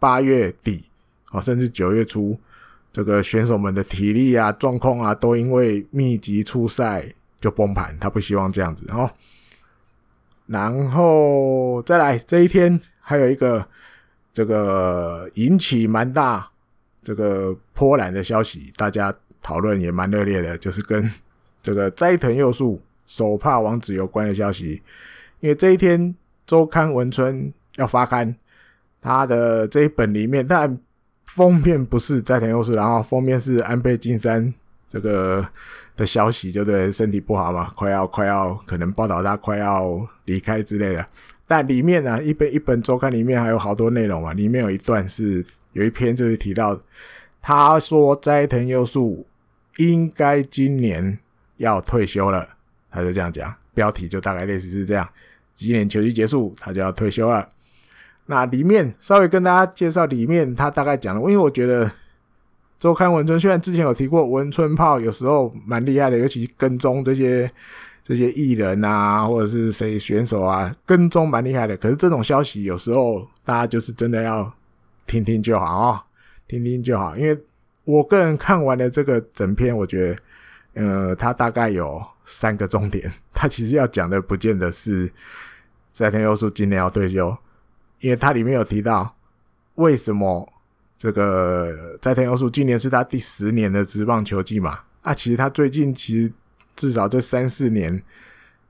[0.00, 0.86] 八月底
[1.30, 2.36] 哦，甚至九月初，
[2.90, 7.14] 这个选手们的体力啊、状况啊，都因为密集出赛。
[7.40, 9.10] 就崩盘，他不希望这样子哦。
[10.46, 13.68] 然后再来这一天，还有一个
[14.32, 16.50] 这个引起蛮大
[17.02, 21.12] 这个波澜的消息，大家讨论也蛮热烈的，就是跟
[21.62, 24.82] 这个斋藤佑树手帕王子有关的消息。
[25.40, 26.14] 因为这一天
[26.46, 28.34] 周刊文春要发刊，
[29.00, 30.78] 他的这一本里面，但
[31.24, 34.52] 封面不是斋藤佑树，然后封面是安倍晋三
[34.88, 35.46] 这个。
[35.96, 41.06] 的消息，就对身体不好嘛，快要快要可能报道他快要离开之类的。
[41.46, 44.32] 但里面呢，一本一本周刊里面还有好多内容嘛。
[44.32, 46.76] 里面有一段是有一篇就是提到，
[47.40, 49.24] 他说斋藤佑树
[49.76, 51.16] 应该今年
[51.58, 52.44] 要退休了，
[52.90, 55.08] 他就这样讲，标题就大概类似是这样：
[55.54, 57.48] 今年球季结束，他就要退休了。
[58.26, 61.90] 那里面稍微跟大家介绍里面他大概讲了，因为我觉得。
[62.76, 67.50] 周刊文春虽然之前有提过，文春炮有时候蛮厉害的，尤其跟踪这些
[68.04, 71.74] 这些艺人啊，或者是谁选手啊，跟踪蛮厉害的。
[71.78, 74.52] 可是这种消息有时候大家就是真的要
[75.06, 76.04] 听听就好啊，
[76.46, 77.16] 听听就好。
[77.16, 77.38] 因为
[77.84, 80.14] 我个人看完了这个整篇，我觉
[80.74, 83.10] 得，呃，他大概有三个重点。
[83.32, 85.10] 他其实要讲的不见得是
[85.94, 87.34] 斋藤佑树今年要退休，
[88.00, 89.16] 因为他里面有提到
[89.76, 90.50] 为什么。
[90.96, 94.78] 这个斋藤佑树今年是他第十年的职棒球季嘛？
[95.02, 96.32] 啊，其实他最近其实
[96.76, 98.02] 至少这三四年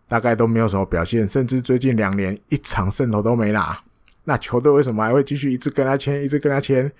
[0.09, 3.79] 大概都没有什么表现，甚至最近两年一场胜投都没拿。
[4.25, 6.91] 那球队为什么还会继续一直跟他签，一直跟他签？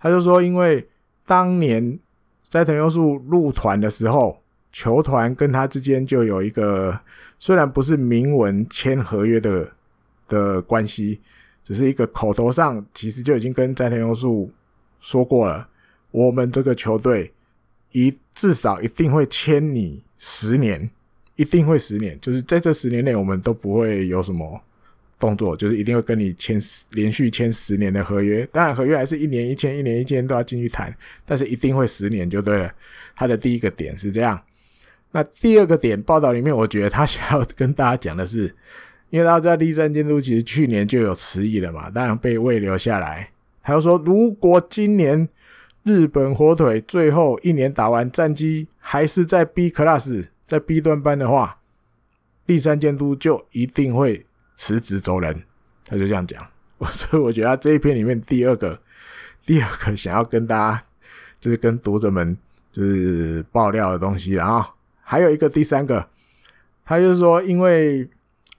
[0.00, 0.88] 他就说，因为
[1.26, 2.00] 当年
[2.42, 6.98] 斋藤佑树入团的时候，球团跟他之间就有一个
[7.44, 9.72] 虽然不是明文签合约的
[10.28, 11.20] 的关系，
[11.64, 14.52] 只是一个口头上，其实就已经跟斋藤佑树。
[15.00, 15.68] 说过了，
[16.12, 17.32] 我们这个球队
[17.90, 20.88] 一至少一定会签你十年，
[21.34, 24.62] 一定会十年，就是在这十年内我们都不会有什么
[25.18, 28.48] 动作，就是一定会跟你签连续签十年的合约。
[28.52, 32.72] 当然，合约还是一年一签，一年一签都要进去谈，但是一定会十年就对了。
[33.16, 34.40] 他的第一个点是这样，
[35.12, 38.54] 那第二个点报道里面，我觉得他想要跟大家讲的是，
[39.10, 43.30] 因为大家知道第三监督其实去年就有辞意了嘛，当然被慰留下来。
[43.62, 45.28] 他又说，如果今年
[45.84, 51.58] 日本火腿最后一年打完战绩还是在 B class，在 B 段班的话，
[52.46, 55.42] 第三监督就一定会辞职走人。
[55.84, 56.44] 他就这样讲，
[56.90, 58.80] 所以我觉得他这一篇里面第二个，
[59.44, 60.82] 第二个想要跟大家
[61.38, 62.36] 就是跟读者们
[62.70, 64.64] 就是爆料的东西，然后
[65.12, 66.08] 还有一个第三个，
[66.86, 68.08] 他就是说，因为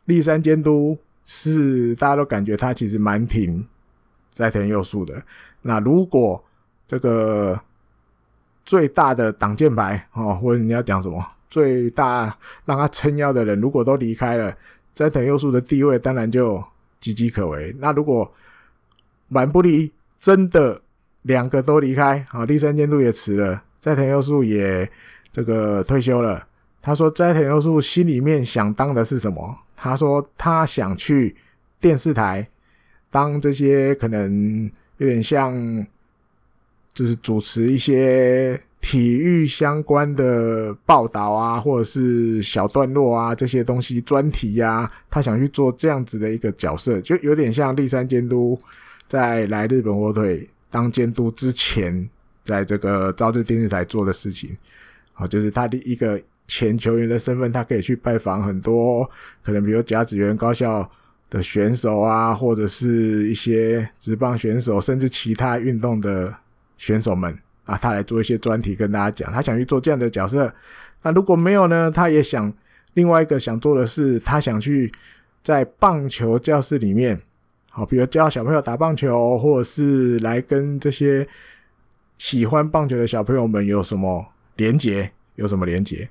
[0.05, 3.67] 立三监督是大家都感觉他其实蛮挺。
[4.29, 5.23] 斋藤佑树的，
[5.63, 6.43] 那如果
[6.85, 7.59] 这个
[8.63, 14.55] 最大的挡箭牌哦，或者你要讲什么最大让他撑腰的人，如果都离开了，
[14.93, 16.57] 斋藤佑树的地位当然就
[17.01, 17.75] 岌岌可危。
[17.79, 18.31] 那如果
[19.27, 20.81] 满不离真的
[21.23, 24.87] 两个都离开啊，立山监督也辞了，斋藤佑树也
[25.33, 26.47] 这个退休了。
[26.81, 29.57] 他说斋藤优树心里面想当的是什么？
[29.75, 31.35] 他说他想去
[31.81, 32.47] 电视台
[33.11, 35.85] 当这些可能有点像，
[36.93, 38.61] 就是主持一些。
[38.85, 48.59] 体育相关的报道啊，或者是小段落啊，这些东西专题呀，他想去做这样子的一个角色，就有点像立山监督
[49.07, 52.09] 在来日本火腿当监督之前，
[52.43, 54.57] 在这个朝日电视台做的事情。
[55.13, 59.09] 好，就是他的一个前球员的身份，他可以去拜访很多
[59.41, 60.89] 可能比如甲子园高校
[61.29, 66.35] 的选手啊，或者是一些职棒选手，甚至其他运动的
[66.77, 67.37] 选手们。
[67.65, 70.53] 啊，他来做一些专题跟大家讲，他想去做这样的角色。
[71.01, 71.89] 那如果没有呢？
[71.89, 72.51] 他也想
[72.95, 74.91] 另外一个想做的是，他想去
[75.41, 77.17] 在棒球教室里面，
[77.69, 81.25] 好，比如教小朋友打棒球，或者是来跟这些
[82.17, 86.09] 喜欢棒球的小朋友们有什么连结，有什么连结。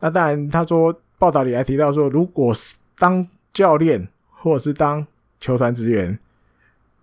[0.00, 5.06] 那当然，他说报道里还提到说，如果是当教练或者是当
[5.40, 6.18] 球团职员，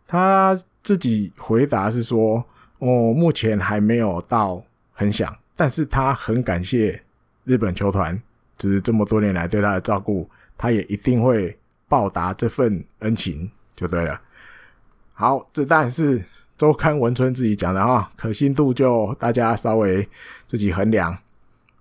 [0.08, 2.46] 他自己回答是说。
[2.80, 7.02] 我目前还没有到很想，但是他很感谢
[7.46, 8.22] 日本球团，
[8.58, 14.19] 就是这么多年来对他的照顾，他也一定会报答这份恩情，就对了。
[15.13, 16.22] 好，这但是
[16.58, 20.08] 周刊文春自己讲的啊，可信度就大家稍微
[20.48, 21.18] 自己衡量。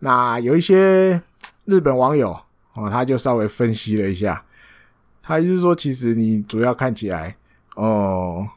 [0.00, 1.20] 那有一些
[1.66, 2.32] 日本网友
[2.74, 4.44] 哦，他就稍微分析了一下，
[5.22, 7.36] 他意思是说，其实你主要看起来
[7.76, 8.48] 哦。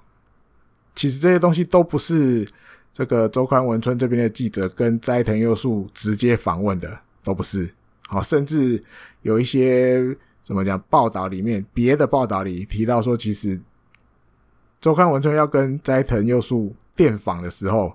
[0.96, 2.48] 其实这些东西都不是
[2.94, 7.70] 这个周刊文春这边的记者跟斋藤佑树直接访问的，都不是。
[8.08, 8.82] 好，甚至
[9.22, 10.02] 有一些
[10.42, 13.60] 怎么讲报道里面，别的报道里提到说，其实
[14.86, 17.92] 周刊文春要跟斋藤佑树电访的时候，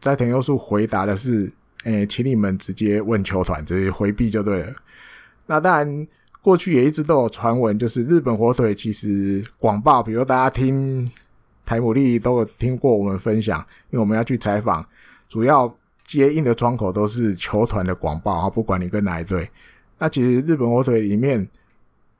[0.00, 1.48] 斋藤佑树回答的是
[1.86, 4.74] ：“诶，请你们直接问球团，就是回避就对了。”
[5.46, 6.08] 那当然，
[6.40, 11.08] 过去也一直都有传闻，就是日本火腿其实广报，比如大家听。
[11.64, 14.84] 台姆利都有听过我们分享，因为我们要去采访，
[15.28, 15.72] 主要
[16.04, 19.48] 接应的窗口都是球团的广报啊，不管你跟哪一队。
[19.96, 21.48] 那其实日本火腿里面，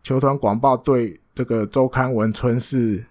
[0.04, 3.04] 球团广报对这个周刊文春是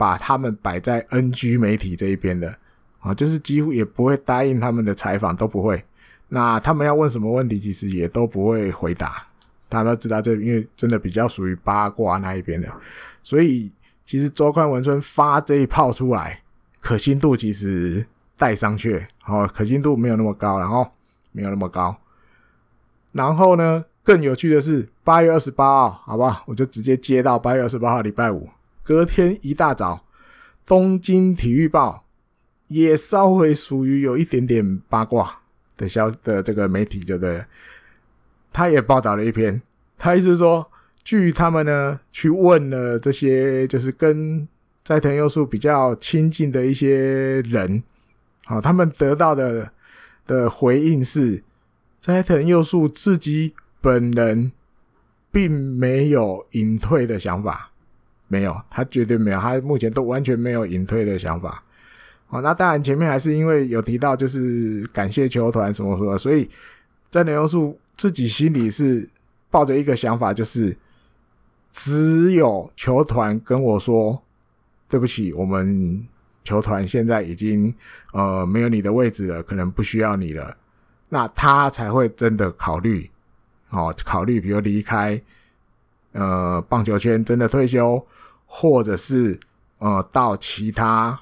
[0.00, 2.56] 把他们摆在 NG 媒体这一边的
[3.00, 5.84] 啊，就是几乎也不会答应他们的采访，都不会。
[6.28, 9.26] 那他们要问什么问题，其实也都不会回答。
[9.68, 12.72] 大家都知道这，因为真的比较属于八卦那一边的，
[13.22, 13.70] 所以。
[14.02, 16.42] 其实周刊文春发这一炮出来，
[16.80, 18.04] 可信度其实
[18.36, 20.90] 带商榷，哦，可信度没有那么高，然后
[21.30, 21.96] 没有那么高。
[23.12, 28.48] 然后呢，更有趣的是八月二十八号，好吧，我就直接接到八月二十八号礼拜五，
[28.82, 30.06] 隔天一大早，
[30.66, 32.06] 东京体育报
[32.68, 35.40] 也稍微属于有一点点八卦
[35.76, 37.46] 的消的这个媒体，就对了，
[38.52, 39.62] 他也报道了一篇，
[39.98, 40.70] 他意思说。
[41.02, 44.46] 据他们呢去问了这些，就是跟
[44.84, 47.82] 斋藤佑树比较亲近的一些人，
[48.44, 49.72] 好，他们得到的
[50.26, 51.42] 的回应是，
[52.02, 54.52] 斋藤佑树自己本人
[55.32, 57.69] 并没有隐退的想法，
[58.30, 61.62] 没有，他绝对没有，他目前都完全没有隐退的想法。
[62.28, 66.48] 好，那当然前面还是因为有提到，就是感谢球团什么什么，所以
[67.10, 69.06] 斋藤佑树自己心里是
[69.50, 70.74] 抱着一个想法，就是。
[71.72, 74.20] 只有球团跟我说
[74.90, 76.04] ：“对不起，我们
[76.42, 77.72] 球团现在已经
[78.12, 80.56] 呃没有你的位置了，可能不需要你了。”
[81.10, 83.08] 那他才会真的考虑，
[83.68, 85.22] 哦，考虑比如离开
[86.10, 88.04] 呃棒球圈，真的退休，
[88.52, 89.38] 或者是
[89.78, 91.20] 呃到其他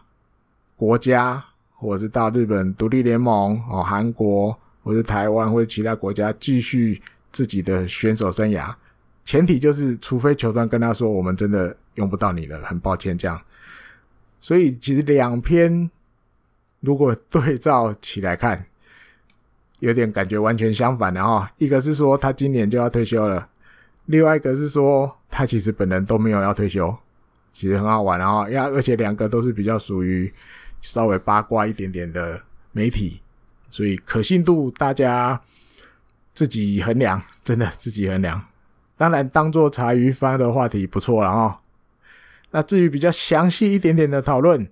[0.75, 1.45] 国家，
[1.77, 8.75] 或者是到日本独立联盟哦，韩国或者台湾或者其他国家继续自己的选手生涯。
[9.25, 13.39] 前提就是，除非球团跟他说，我们真的用不到你了，很抱歉这样。
[14.41, 15.91] 所以其实两篇
[16.81, 18.67] 如果对照起来看，
[19.81, 21.53] 有点感觉完全相反的哈。
[21.59, 23.51] 一个是说他今年就要退休了，
[24.07, 26.97] 另外一个是说他其实本人都没有要退休，
[27.59, 28.49] 其实很好玩啊。
[28.51, 30.33] 呀，而且两个都是比较属于
[30.81, 32.41] 稍微八卦一点点的
[32.71, 33.21] 媒体，
[33.69, 35.41] 所以可信度大家
[36.33, 38.41] 自己衡量，真的自己衡量。
[38.97, 41.61] 当然，当做茶余饭的话题不错了哈。
[42.53, 44.69] 那至于比较详细一点点的讨论，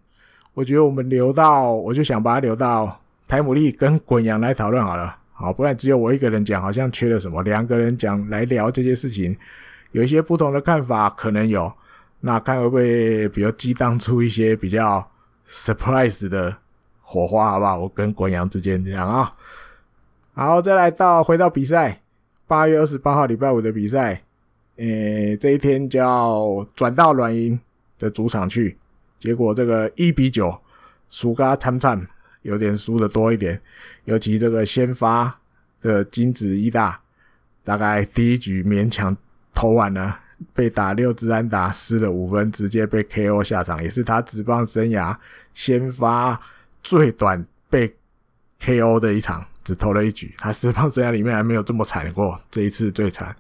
[0.55, 5.18] 我觉得我们留到，我就想把它留到台姆利跟滚羊来讨论好了。
[5.33, 7.42] 好，不然只有我一个人讲，好像缺了什么。
[7.42, 9.37] 两个人讲来聊这些事情，
[9.90, 11.72] 有一些不同的看法可能有。
[12.20, 15.11] 那看会不会比较激荡出一些比较
[15.48, 16.57] surprise 的
[17.02, 17.79] 火花，好不好？
[17.79, 19.35] 我跟国阳之间这样啊。
[20.35, 22.02] 好，再来到回到比赛，
[22.46, 24.22] 八月二十八号礼拜五的比赛，
[24.76, 27.59] 诶，这一天就要转到软银
[27.98, 28.76] 的主场去，
[29.18, 30.61] 结果这个一比九
[31.09, 32.07] 输嘎惨惨，
[32.42, 33.61] 有点输的多一点，
[34.05, 35.38] 尤其这个先发
[35.81, 37.00] 的金子一大，
[37.62, 39.16] 大概第一局勉强
[39.55, 40.20] 投完了。
[40.53, 45.16] 被打六支安打，失了五分，直接被 KO 下场，也是他职棒生涯
[45.55, 46.40] 先发
[46.83, 47.96] 最短被
[48.61, 50.35] KO 的一场，只投了一局。
[50.38, 53.35] 他职棒生涯里面还没有这么惨过，这一次最惨。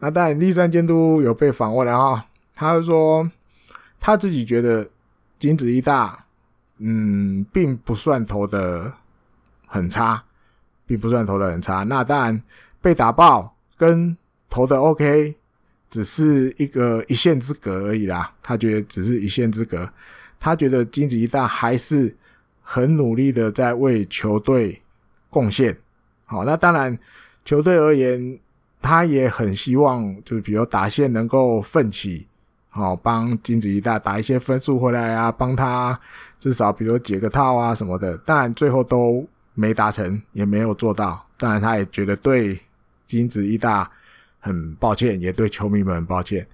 [0.00, 3.30] 那当然，栗山监督有被访问了哈，他就说
[4.00, 4.88] 他自己觉得
[5.38, 6.26] 金子一大，
[6.78, 8.92] 嗯，并不算投的
[9.66, 10.24] 很差，
[10.84, 11.84] 并不算投的很差。
[11.84, 12.42] 那当然
[12.82, 14.16] 被打爆跟
[14.50, 15.36] 投的 OK。
[15.94, 19.88] 只是一个一线之隔而已啦，他觉得只是一线之隔，
[20.40, 22.16] 他觉得金子一大还是
[22.60, 24.82] 很努力的在为球队
[25.30, 25.78] 贡献。
[26.24, 26.98] 好，那当然
[27.44, 28.36] 球队而言，
[28.82, 32.26] 他也很希望就是比如打线能够奋起，
[32.70, 35.96] 好帮金子一大打一些分数回来啊，帮他
[36.40, 38.18] 至少比如解个套啊什么的。
[38.18, 41.24] 当然最后都没达成，也没有做到。
[41.38, 42.58] 当然他也觉得对
[43.06, 43.88] 金子一大。
[44.44, 46.46] 很抱歉，也对球迷们很抱歉。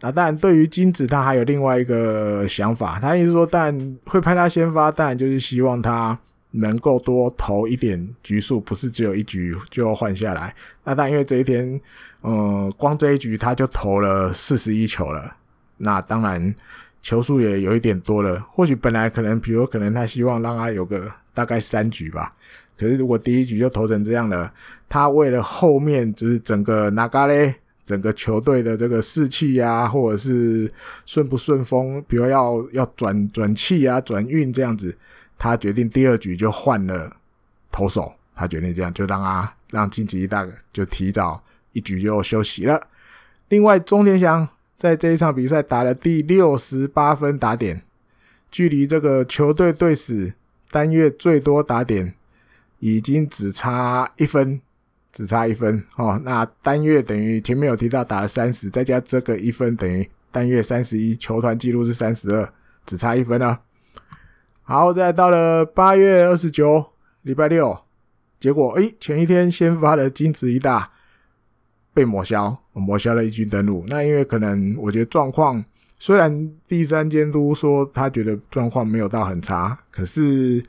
[0.00, 2.98] 那当然，对于金子，他还有另外一个想法。
[3.00, 6.18] 他意思说，但会派他先发，当然就是希望他
[6.50, 10.52] 能够多投一点局数，不是只有一局就要换下来。
[10.82, 11.80] 那但因为这一天，
[12.22, 15.36] 呃，光这一局他就投了四十一球了。
[15.76, 16.52] 那当然
[17.02, 18.40] 球数也有一点多了。
[18.50, 22.32] 或许本来可能，比如可能他希望让他有个大概三局吧。
[22.78, 24.52] 可是，如果第一局就投成这样了，
[24.88, 27.52] 他为了后面就是整个流れ，
[27.84, 30.70] 整个球队的这个士气啊，或者是
[31.04, 34.96] 顺不顺风，比如要要转转气啊、转运这样子，
[35.36, 37.16] 他决定第二局就换了
[37.72, 42.86] 投手，他决定这样，就让他让金子一大就提早一局就休息了。
[43.48, 47.82] 另外，钟田祥在这一场比赛打了第六十八分打点，
[48.52, 50.34] 距离这个球队队史
[50.70, 52.14] 单月最多打点。
[52.80, 54.60] 已经只差一分，
[55.12, 56.20] 只差一分哦。
[56.24, 61.16] 那单月等于前面有提到打了三十，再加这个一分，等于单月三十一。
[61.16, 62.52] 球团纪录是三十二，
[62.86, 63.60] 只差一分啊。
[64.62, 67.80] 好，再到了八月二十九，礼拜六，
[68.38, 70.92] 结果诶，前一天先发的金子一大
[71.92, 73.84] 被抹消，抹消了一军登录。
[73.88, 75.64] 那因为可能我觉得状况，
[75.98, 80.64] 虽然第三监督说他觉得状况没有到很差，可是。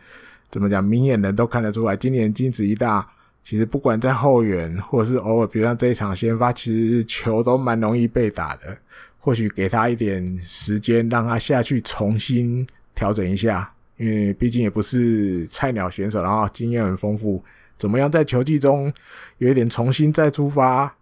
[0.51, 0.83] 怎么讲？
[0.83, 3.07] 明眼人都看得出来，今年金子一大
[3.43, 8.77] 其实不管在后援，或者是偶尔，比如像这一场先发，其实球都蛮容易被打的。
[9.21, 17.43] 或许给他一点时间，让他下去重新调整一下，因为毕竟也不是菜鸟选手，然后经验很丰富。
[17.77, 18.91] 怎么样在球季中
[19.37, 20.93] 有一点重新再出发？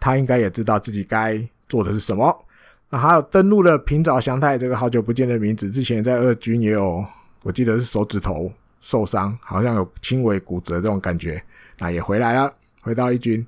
[0.00, 2.44] 他应该也知道自己该做的是什么。
[2.90, 7.04] 那还有登录了平沼翔太，这个好久不见的名字，之前在二军也有，
[7.42, 8.50] 我记得是手指头。
[8.80, 11.42] 受伤，好像有轻微骨折这种感觉，
[11.78, 13.46] 那也回来了，回到一军。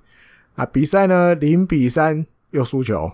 [0.56, 3.12] 那比赛呢，零比三又输球。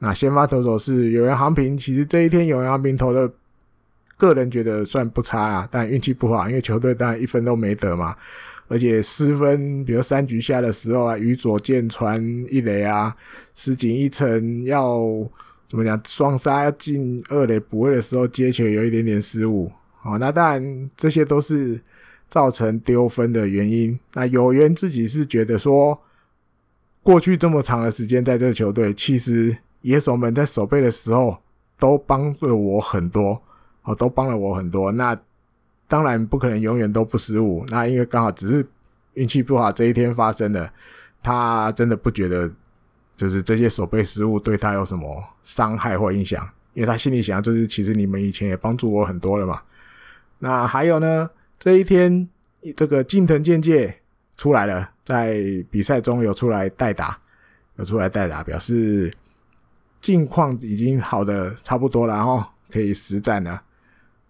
[0.00, 3.32] 那先发投手是有原航平，其实这一天有原航平投的，
[4.18, 8.14] 个人觉得算不差啦，但运气不好，因为球队当然一分都没得嘛，
[8.68, 13.16] 而且失分，比如三局下的时候啊，宇佐见传一垒啊，
[13.54, 15.00] 石井一成要
[15.68, 19.70] 怎么讲，双杀要进二垒补位的时候接球有一点点失误。
[20.04, 21.80] 哦，那当然这些都是
[22.28, 23.98] 造成丢分的原因。
[24.12, 25.98] 那有缘自己是觉得说，
[27.02, 31.38] 过去这么长的时间在这个球队，其实野手们在守备的时候
[31.78, 33.42] 都帮了我很多，
[33.84, 34.92] 哦，都帮了我很多。
[34.92, 35.18] 那
[35.88, 37.64] 当然不可能永远都不失误。
[37.68, 38.66] 那因为刚好只是
[39.14, 40.70] 运气不好，这一天发生了，
[41.22, 42.52] 他真的不觉得
[43.16, 49.62] 就是这些守备失误对他有什么伤害或影响，因为他心里想就是其实你们以前也帮助我很多了嘛。
[50.44, 51.30] 那还有呢？
[51.58, 52.28] 这一天，
[52.76, 54.02] 这个近藤健介
[54.36, 57.18] 出来了，在比赛中有出来代打，
[57.76, 59.10] 有出来代打，表示
[60.02, 63.62] 近况已经好的差不多了，然后可以实战了。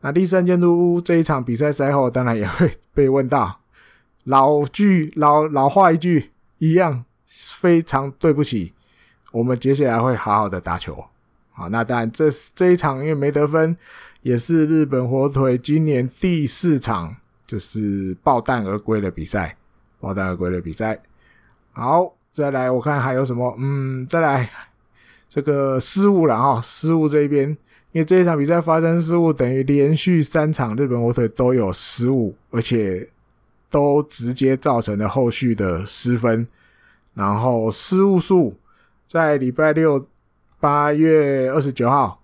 [0.02, 3.58] 那第三监督这一场比赛赛后，当然也会被问到，
[4.22, 8.72] 老句老老话一句一样，非常对不起，
[9.32, 11.06] 我们接下来会好好的打球。
[11.50, 13.76] 好，那当然这这一场因为没得分。
[14.24, 17.14] 也是日本火腿今年第四场
[17.46, 19.58] 就是爆弹而归的比赛，
[20.00, 20.98] 爆弹而归的比赛。
[21.72, 23.54] 好，再来我看还有什么？
[23.58, 24.50] 嗯，再来
[25.28, 27.50] 这个失误了哈，失误这一边，
[27.92, 33.10] 因为这一场比赛发生失误，等于连续三场日本火腿都有失误，而且
[33.68, 36.48] 都直接造成了后续的失分。
[37.12, 38.56] 然后失误数
[39.06, 40.08] 在礼拜六
[40.58, 42.22] 八月二十九号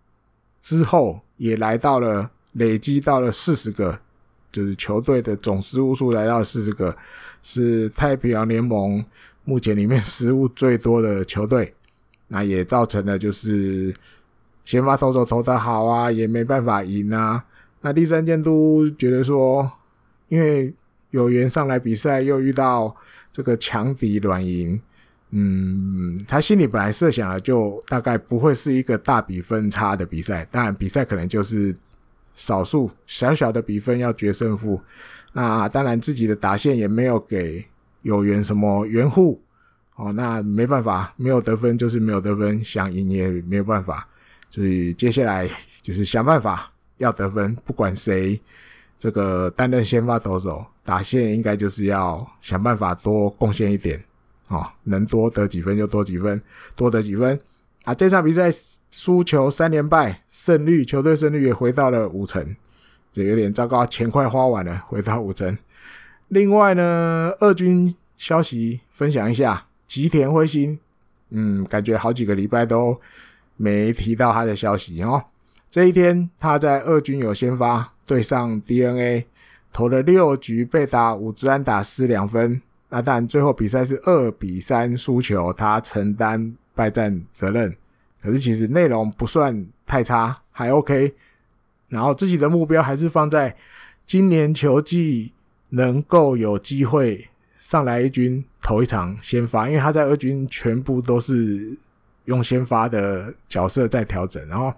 [0.63, 3.99] 之后也来到了累积到了四十个，
[4.53, 6.95] 就是球队的总失误数来到四十个，
[7.43, 9.03] 是太平洋联盟
[9.45, 11.73] 目前里面失误最多的球队。
[12.29, 13.95] 那也造成了就是
[14.67, 17.45] 先发投手投得好啊，也没办法赢啊。
[17.81, 19.73] 那第三监督觉得说，
[20.29, 20.75] 因为
[21.11, 22.95] 有缘上来比赛，又遇到。
[23.33, 24.83] 这个强敌软银，
[25.33, 30.45] 嗯，他心里本来设想的，就大概不会是一个大比分差的比赛。
[30.51, 31.75] 当然，比赛可能就是
[32.35, 34.81] 少数小小的比分要决胜负。
[35.33, 37.65] 那当然，自己的打线也没有给
[38.03, 39.41] 有缘什么援护
[39.95, 40.13] 哦。
[40.13, 44.09] 那没办法，没有得分就是没有得分，想赢也没有办法。
[44.49, 45.49] 所以接下来
[45.81, 48.41] 就是想办法要得分，不管谁
[48.99, 50.67] 这个担任先发投手。
[50.83, 54.03] 打线应该就是要想办法多贡献一点，
[54.51, 56.43] 哦，能多得几分就多几分，
[56.77, 57.41] 多得几分
[57.85, 57.95] 啊！
[57.95, 58.51] 这场比赛
[58.91, 62.55] 输球三连败，胜率球队胜率也回到了五成，
[63.13, 65.57] 这有点糟糕，钱快花完了，回到五成。
[66.29, 70.79] 另外呢，二军消息分享一下，吉田辉星，
[71.31, 73.01] 嗯，感觉好几个礼拜都
[73.57, 75.25] 没提到他的消息哦。
[75.71, 79.27] 这一天他在二军有先发对上 DNA。
[79.73, 82.61] 投了六局被打五支安打失两分，
[82.91, 87.75] 那当然最后比赛是二比三输球，他承担败战责任。
[88.21, 91.15] 可是其实内容不算太差，还 OK。
[91.89, 93.57] 然后自己的目标还是放在
[94.05, 95.33] 今年球季
[95.71, 101.77] 能够有机会上来一军投一场先发，因为他在二军全部都是
[102.27, 104.75] 用先发的角色在调整，然后。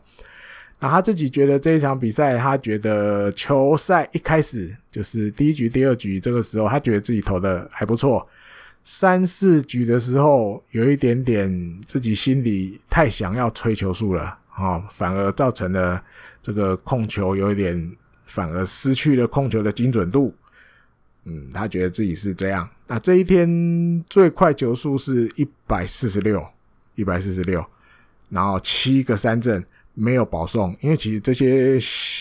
[0.82, 8.28] 那他自己觉得这一场比赛，他觉得球赛一开始就是第一局、第二局这个时候，他觉得自己投的还不错。
[8.82, 16.02] 三四局的时候，有一点点自己心里太想要吹球数了，哦，反而造成了
[16.42, 17.92] 这个控球有一点，
[18.26, 20.34] 反而失去了控球的精准度。
[21.26, 22.68] 嗯，他觉得自己是这样。
[22.88, 26.44] 那这一天最快球数是一百四十六，
[26.96, 27.64] 一百四十六，
[28.30, 29.64] 然后七个三振。
[29.94, 31.78] 没有保送，因为其实这些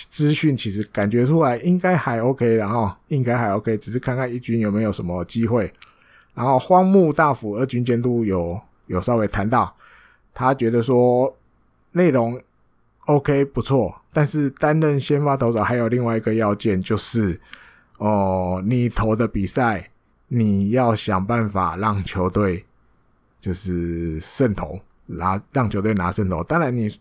[0.10, 5.72] 资讯其实感觉出来应该还 OK，然后应该还 OK，只是看看一军有没有什么机会。
[6.34, 9.74] 然后荒木大辅二军监督有有稍微谈到，
[10.34, 11.34] 他觉得说
[11.94, 12.38] 内容
[13.06, 17.40] OK 不错，但是担任先发投手还有另外一个要件就是，
[18.00, 19.92] 哦，你投的比赛
[20.28, 22.66] 你要想办法让球队
[23.40, 26.44] 就是胜投，拿让球队拿胜投。
[26.44, 26.94] 当然你。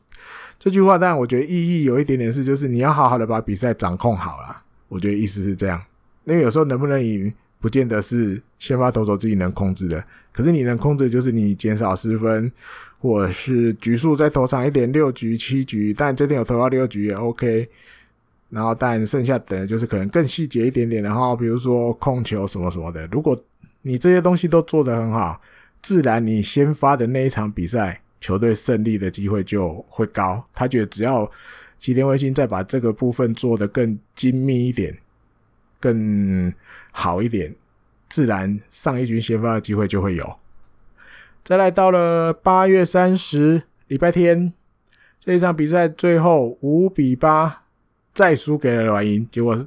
[0.61, 4.63] 这句话，当然我觉得意义有一点点是，就是你要好好的把比赛掌控好了。
[4.89, 5.83] 我觉得意思是这样，
[6.25, 10.05] 因为有时候能不能赢，不见得是先发投手自己能控制的。
[10.31, 12.53] 可是你能控制就是你减少失分，
[12.99, 15.95] 或者是局数再投长一点，六局、七局。
[15.95, 17.67] 但这天有投到六局也 OK。
[18.51, 23.09] 然后，但剩下的就是可能更细节一点点，然后比如说控球什么什么的。
[23.11, 23.41] 如果
[23.81, 25.41] 你这些东西都做得很好，
[25.81, 28.03] 自然你先发的那一场比赛。
[28.21, 30.45] 球队胜利的机会就会高。
[30.55, 31.31] 他觉得只要
[31.79, 34.97] 吉田辉星再把这个部分做得更精密一点、
[35.81, 36.53] 更
[36.93, 37.55] 好一点，
[38.09, 40.37] 自然上一军先发的机会就会有。
[41.43, 44.53] 再来到了八月三十礼拜天，
[45.19, 47.65] 这一场比赛最后五比八
[48.13, 49.67] 再输给了软银，结果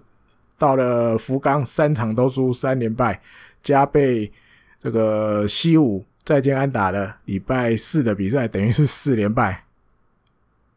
[0.58, 3.20] 到了福冈三场都输三连败，
[3.64, 4.32] 加倍
[4.80, 6.06] 这个西武。
[6.26, 9.66] 再见安打的礼拜四的比赛，等于是四连败，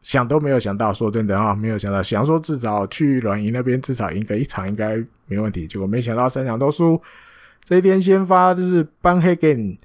[0.01, 0.93] 想都没有想到。
[0.93, 7.01] 说真的啊，没有想到，想说至少去软银那边至少赢个一场应该没问题，结果没想到三场都输。
[7.63, 9.77] 这一天先发就是邦黑根，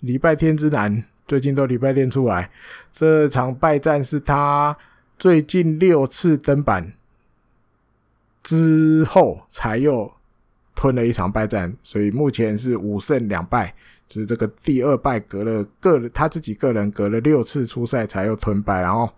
[0.00, 2.50] 礼拜天之男，最近都礼拜天出来。
[2.90, 4.76] 这场败战是他
[5.16, 6.92] 最近六次登板
[8.42, 10.12] 之后才又
[10.74, 13.74] 吞了一场败战，所以目前是五胜两败。
[14.20, 19.10] 是这个第二败隔了个人他自己个人隔了六次出赛才又吞败，然后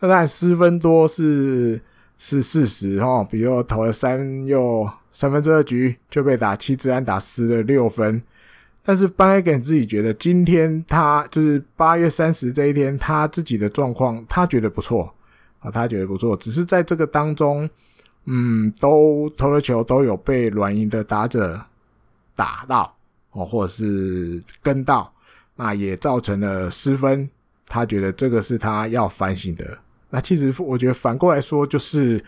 [0.00, 1.80] 那当然失分多是
[2.18, 8.22] 是事实哈，比如投了三又三分之二局就被打七支安打失了六分，
[8.82, 15.14] 但是邦黑根自己觉得今天他就是八月三十这一天他自己的状况他觉得不错
[15.60, 17.68] 啊，他觉得不错，只是在这个当中，
[18.24, 21.60] 嗯，都投了球都有被软银的打者
[22.34, 22.96] 打到。
[23.32, 25.12] 哦，或者是跟到，
[25.56, 27.28] 那也造成了失分，
[27.66, 29.78] 他觉得这个是他要反省的。
[30.10, 32.24] 那其实我觉得反过来说，就是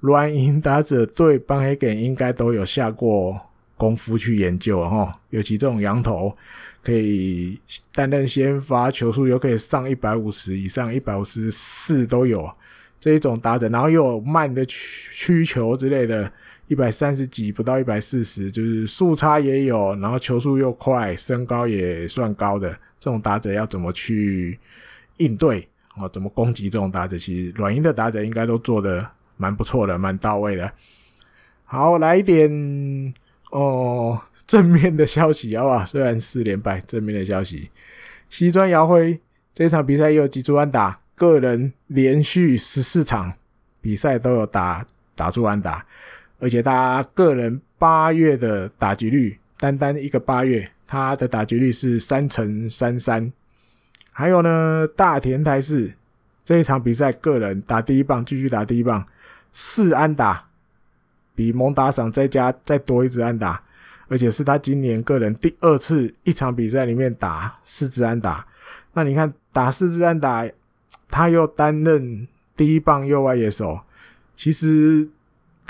[0.00, 3.40] 软银打者对邦黑根应该都有下过
[3.76, 6.34] 功夫去研究哈，尤其这种洋投
[6.82, 7.60] 可以
[7.94, 12.50] 担任先发，球速又可以上一百五十以上，一百五十四都有
[12.98, 16.32] 这一种打者，然后又有慢的曲曲球之类的，
[16.70, 24.56] 一百三十几不到一百四十，就是速差也有，然后球速又快，身高也算高的这种打者要怎么去
[25.16, 25.68] 应对？
[25.96, 27.18] 哦，怎么攻击这种打者？
[27.18, 29.04] 其实软银的打者应该都做的
[29.36, 30.72] 蛮不错的，蛮到位的。
[31.64, 33.12] 好，来一点
[33.50, 35.84] 哦，正面的消息好不好？
[35.84, 37.70] 虽然四连败，正面的消息，
[38.28, 39.20] 西川遥辉
[39.52, 43.32] 这场比赛也有击出安打，个人连续十四场
[43.80, 45.84] 比赛都有打打出安打，
[46.40, 53.32] 而且他个人八月的打击率，单单一个八月，他的打击率是三成三三。
[54.10, 55.94] 还有呢，大田泰示
[56.44, 59.06] 这一场比赛，个人打第一棒，继续打第一棒，
[59.52, 60.48] 四安打，
[61.34, 63.62] 比蒙打赏再加再多一支安打，
[64.08, 68.46] 而且是他今年个人第二次一场比赛里面打四支安打。
[68.94, 70.44] 那你看打四支安打，
[71.08, 72.26] 他又担任
[72.56, 73.80] 第一棒右外野手，
[74.34, 75.08] 其实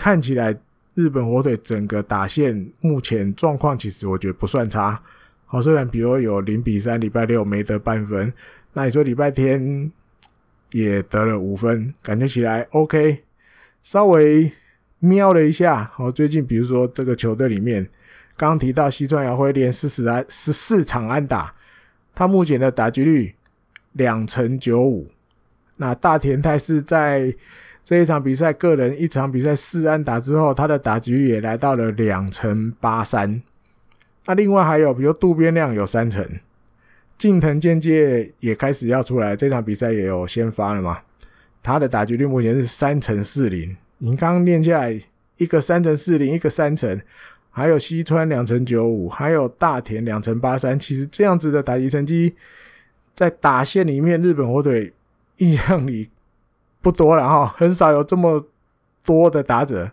[0.01, 0.57] 看起来
[0.95, 5.03] 日本火腿整个打线目前状况，其实我觉得不算差。
[5.45, 8.33] 好，虽然比如有零比三，礼拜六没得半分，
[8.73, 9.93] 那你说礼拜天
[10.71, 13.25] 也得了五分，感觉起来 OK。
[13.83, 14.51] 稍微
[15.01, 17.87] 瞄了一下，好，最近比如说这个球队里面，
[18.39, 21.55] 刚提到西川遥辉连四十安十四场安打，
[22.15, 23.35] 他目前的打击率
[23.93, 25.11] 两成九五。
[25.77, 27.35] 那大田泰是在
[27.91, 33.43] 这一场比赛，个人一场比赛四安打之后，他的打击率也来到了两成八三。
[34.27, 36.25] 那另外还有，比如渡边亮有三成，
[37.19, 41.01] 近藤健介也开始要出来，这场比赛也有先发了嘛？
[41.65, 43.77] 他的打击率目前是三成四零。
[43.99, 45.01] 你刚刚念下来，
[45.39, 47.01] 一个三成四零，一个三成，
[47.51, 50.79] 还有西川两成九五，还有大田两成八三。
[50.79, 52.37] 其实这样子的打击成绩，
[53.17, 54.93] 在打线里面，日本火腿
[55.39, 56.09] 印象里
[56.81, 58.47] 不多了哈，很少有这么
[59.05, 59.91] 多的打者，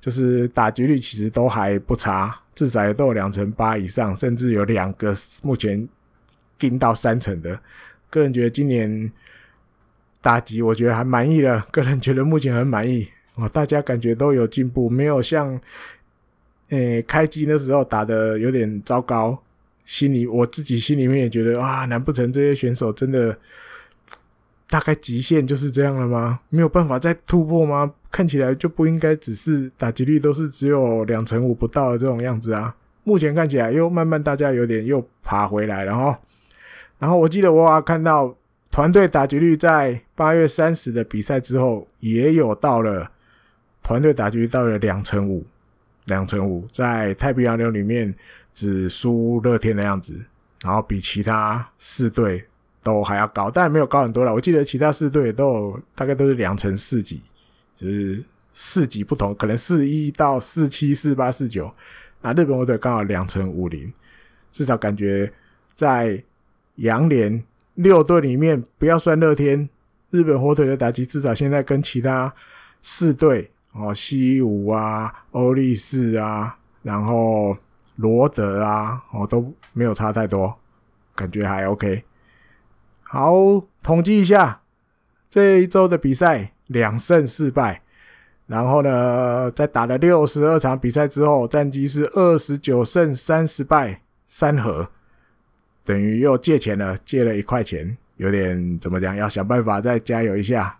[0.00, 2.36] 就是打击率其实都还不差。
[2.54, 5.14] 至少也都有两成八以上，甚至有两个
[5.44, 5.88] 目前
[6.58, 7.60] 进到三成的。
[8.10, 9.12] 个人觉得今年
[10.20, 11.64] 打击，我觉得还满意了。
[11.70, 15.60] 个人觉得目前很满意 哦，大家感觉都有进步，没有像
[16.70, 19.40] 诶、开机的时候打的有点糟糕。
[19.84, 23.38] 心里我自己心里面也觉得啊，难不成这些选手真的
[24.68, 26.40] 大概极限就是这样了吗？
[26.50, 27.94] 没有办法再突破吗？
[28.10, 32.74] 看起来就不应该只是打击率都是只有两成五不到的这种样子啊！
[33.04, 36.18] 目前看起来又慢慢大家有点又爬回来了哈。
[36.98, 38.36] 然后我记得我看到
[38.70, 43.10] 团队打击率在八月三十的比赛之后也有到了
[43.82, 45.46] 团队打击率到了两成五，
[46.06, 48.14] 两成五在太平洋流里面
[48.52, 50.26] 只输乐天的样子，
[50.62, 52.47] 然后比其他四队
[52.88, 54.32] 都还要高，但没有高很多了。
[54.32, 57.20] 我记得其他四队都有大概都是两成四级。
[57.74, 61.72] 只是四级不同，可能四一到四七、四八、四九，
[62.22, 63.92] 那日本火腿刚好两成五零，
[64.50, 65.32] 至少感觉
[65.76, 66.24] 在
[66.74, 69.68] 洋联六队里面，不要算乐天，
[70.10, 72.34] 日本火腿的打击至少现在跟其他
[72.82, 77.56] 四队哦，西武啊、欧力士啊，然后
[77.94, 80.52] 罗德啊，哦都没有差太多，
[81.14, 82.02] 感觉还 OK。
[83.10, 83.32] 好，
[83.82, 84.60] 统计一下
[85.28, 86.52] 这一周的比赛。
[86.68, 87.80] 两胜四败，
[88.46, 94.90] 然后呢，在打了六十二场比赛之后，战绩是二十九胜三十败三和，
[95.82, 99.16] 等于又借钱了，借了一块钱，有点怎么讲？
[99.16, 100.78] 要想办法再加油一下。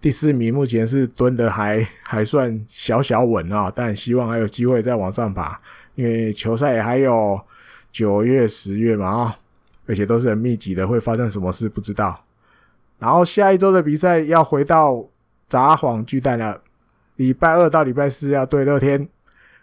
[0.00, 5.58] 第四名目前是蹲的还还算小小稳啊，但希望还有机会再往上爬，
[5.96, 7.44] 因为球赛还有
[7.90, 9.38] 九月、十月嘛啊，
[9.88, 12.24] 而且都是很密集的，会发生什么事不知道。
[12.98, 15.08] 然后下一周的比赛要回到
[15.48, 16.60] 札幌巨蛋了，
[17.16, 19.08] 礼拜二到礼拜四要对乐天，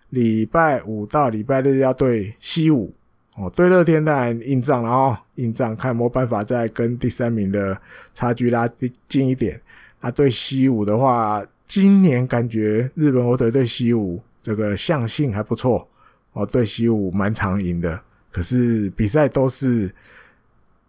[0.09, 2.93] 礼拜五到礼拜日要对西武。
[3.35, 7.79] 哦，对乐天当然硬仗了哦，硬仗看有没有办法再跟第三名的
[8.13, 8.67] 差距拉
[9.07, 9.61] 近一点。
[9.99, 15.87] 那对西武的话，今年感觉日本火腿对西武这个向性还不错
[16.33, 18.01] 哦，对西武蛮常赢的，
[18.31, 19.93] 可是比赛都是。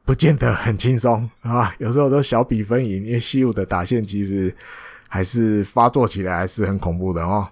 [0.07, 4.55] 不见得很轻松 啊，有时候都小比分赢，因为西武的打线其实
[5.09, 7.49] 还是发作起来还是很恐怖的哦。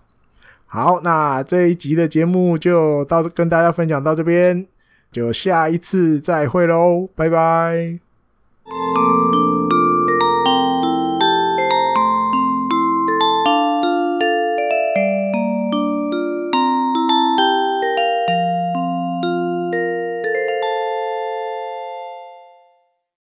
[0.66, 4.66] 好，那这一集的节目就到跟大家分享到这边，
[5.10, 7.98] 就下一次再会喽，拜拜。